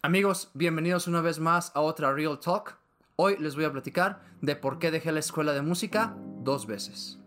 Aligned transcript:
Amigos, 0.00 0.52
bienvenidos 0.54 1.08
una 1.08 1.20
vez 1.20 1.40
más 1.40 1.72
a 1.74 1.80
otra 1.80 2.12
Real 2.12 2.38
Talk. 2.38 2.78
Hoy 3.16 3.36
les 3.38 3.56
voy 3.56 3.64
a 3.64 3.72
platicar 3.72 4.22
de 4.40 4.54
por 4.54 4.78
qué 4.78 4.92
dejé 4.92 5.10
la 5.10 5.18
escuela 5.18 5.52
de 5.52 5.60
música 5.60 6.16
dos 6.44 6.68
veces. 6.68 7.18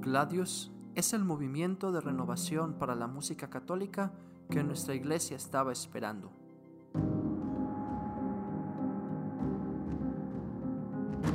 Gladius 0.00 0.72
es 0.96 1.12
el 1.12 1.24
movimiento 1.24 1.92
de 1.92 2.00
renovación 2.00 2.74
para 2.74 2.96
la 2.96 3.06
música 3.06 3.50
católica 3.50 4.10
que 4.50 4.64
nuestra 4.64 4.96
iglesia 4.96 5.36
estaba 5.36 5.70
esperando. 5.70 6.32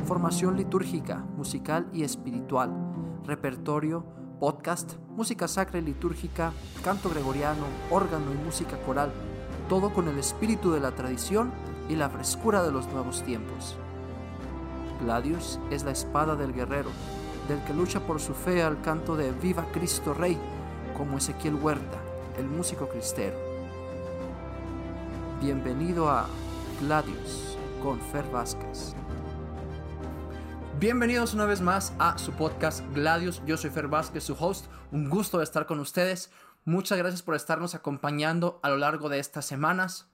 Formación 0.04 0.58
litúrgica, 0.58 1.20
musical 1.38 1.88
y 1.94 2.04
espiritual, 2.04 2.74
repertorio, 3.24 4.04
podcast, 4.42 4.98
música 5.08 5.48
sacra 5.48 5.80
y 5.80 5.84
litúrgica, 5.84 6.52
canto 6.84 7.10
gregoriano, 7.10 7.64
órgano 7.90 8.34
y 8.34 8.46
música 8.46 8.78
coral, 8.82 9.14
todo 9.70 9.94
con 9.94 10.08
el 10.08 10.18
espíritu 10.18 10.72
de 10.72 10.80
la 10.80 10.92
tradición 10.92 11.52
y 11.90 11.96
la 11.96 12.10
frescura 12.10 12.64
de 12.64 12.72
los 12.72 12.88
nuevos 12.88 13.24
tiempos. 13.24 13.76
Gladius 15.02 15.60
es 15.70 15.84
la 15.84 15.92
espada 15.92 16.36
del 16.36 16.54
guerrero, 16.54 16.90
del 17.48 17.64
que 17.64 17.74
lucha 17.74 18.00
por 18.00 18.20
su 18.20 18.34
fe 18.34 18.64
al 18.64 18.82
canto 18.82 19.16
de 19.16 19.32
Viva 19.32 19.66
Cristo 19.72 20.14
Rey, 20.14 20.38
como 20.96 21.18
Ezequiel 21.18 21.56
Huerta, 21.56 21.98
el 22.38 22.48
músico 22.48 22.88
cristero. 22.88 23.38
Bienvenido 25.42 26.10
a 26.10 26.26
Gladius 26.82 27.58
con 27.84 28.00
Fer 28.00 28.26
Vázquez. 28.32 28.96
Bienvenidos 30.80 31.34
una 31.34 31.46
vez 31.46 31.60
más 31.60 31.94
a 31.98 32.18
su 32.18 32.32
podcast 32.34 32.84
Gladius. 32.94 33.42
Yo 33.46 33.58
soy 33.58 33.72
Fer 33.72 33.88
Vázquez, 33.88 34.24
su 34.24 34.36
host. 34.40 34.66
Un 34.92 35.10
gusto 35.10 35.42
estar 35.42 35.66
con 35.66 35.80
ustedes. 35.80 36.30
Muchas 36.68 36.98
gracias 36.98 37.22
por 37.22 37.34
estarnos 37.34 37.76
acompañando 37.76 38.60
a 38.62 38.68
lo 38.68 38.76
largo 38.76 39.08
de 39.08 39.20
estas 39.20 39.46
semanas. 39.46 40.06